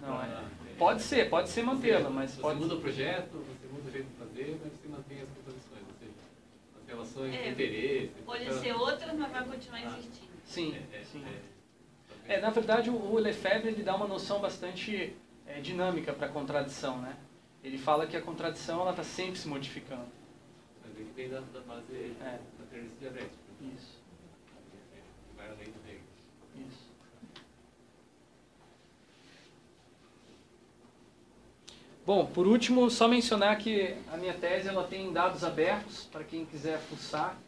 [0.00, 0.26] não é.
[0.26, 2.58] Ah, Pode ser, pode ser mantê-la, mas você pode...
[2.58, 5.94] muda o projeto, você muda o jeito de fazer, mas você mantém as contradições, ou
[6.00, 6.12] seja,
[7.22, 8.12] relações É, de interesse.
[8.24, 9.98] Pode aquela- ser outra, mas vai continuar Ah.
[9.98, 10.32] existindo.
[10.44, 11.24] Sim, É, é, sim.
[11.24, 11.52] é,
[12.34, 15.14] É, na verdade, o, o Lefebvre ele dá uma noção bastante
[15.46, 17.16] é, dinâmica para a contradição, né?
[17.64, 20.06] Ele fala que a contradição ela está sempre se modificando.
[20.84, 22.38] Mas ele vem da, da base É.
[22.58, 23.98] da teoria dialética, Isso,
[25.30, 26.00] que vai além do Hegel.
[26.68, 26.90] isso.
[32.14, 36.44] Bom, por último, só mencionar que a minha tese ela tem dados abertos para quem
[36.44, 37.38] quiser fuçar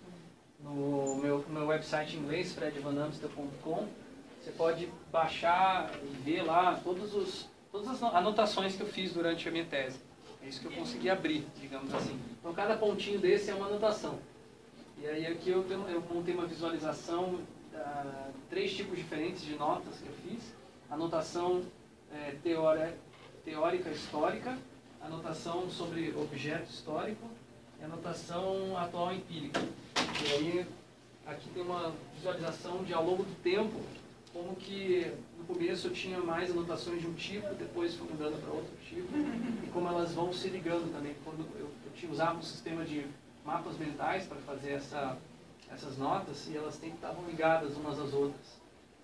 [0.58, 3.86] no meu, meu website em inglês, fredvanamstel.com.
[4.40, 9.46] Você pode baixar e ver lá todos os, todas as anotações que eu fiz durante
[9.46, 9.98] a minha tese.
[10.42, 12.18] É isso que eu consegui abrir, digamos assim.
[12.40, 14.18] Então, cada pontinho desse é uma anotação.
[14.96, 17.38] E aí aqui eu, eu montei uma visualização
[17.74, 20.54] ah, três tipos diferentes de notas que eu fiz.
[20.90, 21.62] Anotação
[22.10, 22.94] eh, teórica,
[23.44, 24.56] teórica histórica,
[25.00, 27.28] anotação sobre objeto histórico
[27.80, 29.60] e anotação atual empírica.
[29.96, 30.66] E aí
[31.26, 33.80] aqui tem uma visualização de ao longo do tempo
[34.32, 38.52] como que no começo eu tinha mais anotações de um tipo, depois fui mudando para
[38.52, 39.08] outro tipo,
[39.62, 41.14] e como elas vão se ligando também.
[41.24, 41.70] Quando eu,
[42.02, 43.06] eu usava um sistema de
[43.44, 45.16] mapas mentais para fazer essa,
[45.70, 48.58] essas notas, e elas sempre estavam ligadas umas às outras.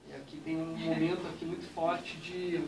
[0.08, 2.64] E aqui tem um momento aqui muito forte de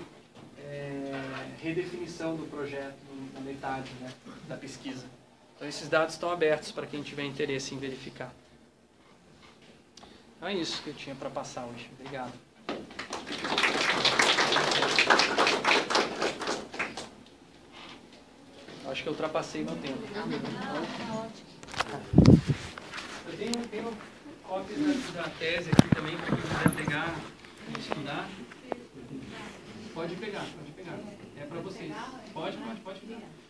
[0.64, 1.12] é,
[1.60, 2.96] redefinição do projeto
[3.34, 4.12] na metade né,
[4.48, 5.04] da pesquisa.
[5.56, 8.32] Então esses dados estão abertos para quem tiver interesse em verificar.
[10.36, 11.88] Então é isso que eu tinha para passar hoje.
[11.98, 12.32] Obrigado.
[18.92, 20.00] Acho que eu ultrapassei meu tempo.
[23.26, 23.96] Eu tenho, tenho
[24.42, 24.78] cópias
[25.14, 27.14] da, da tese aqui também, para quem quiser pegar
[27.68, 28.28] e estudar.
[29.94, 30.98] Pode pegar, pode pegar.
[31.36, 31.92] É para vocês.
[32.32, 33.41] Pode, pode, pode pegar.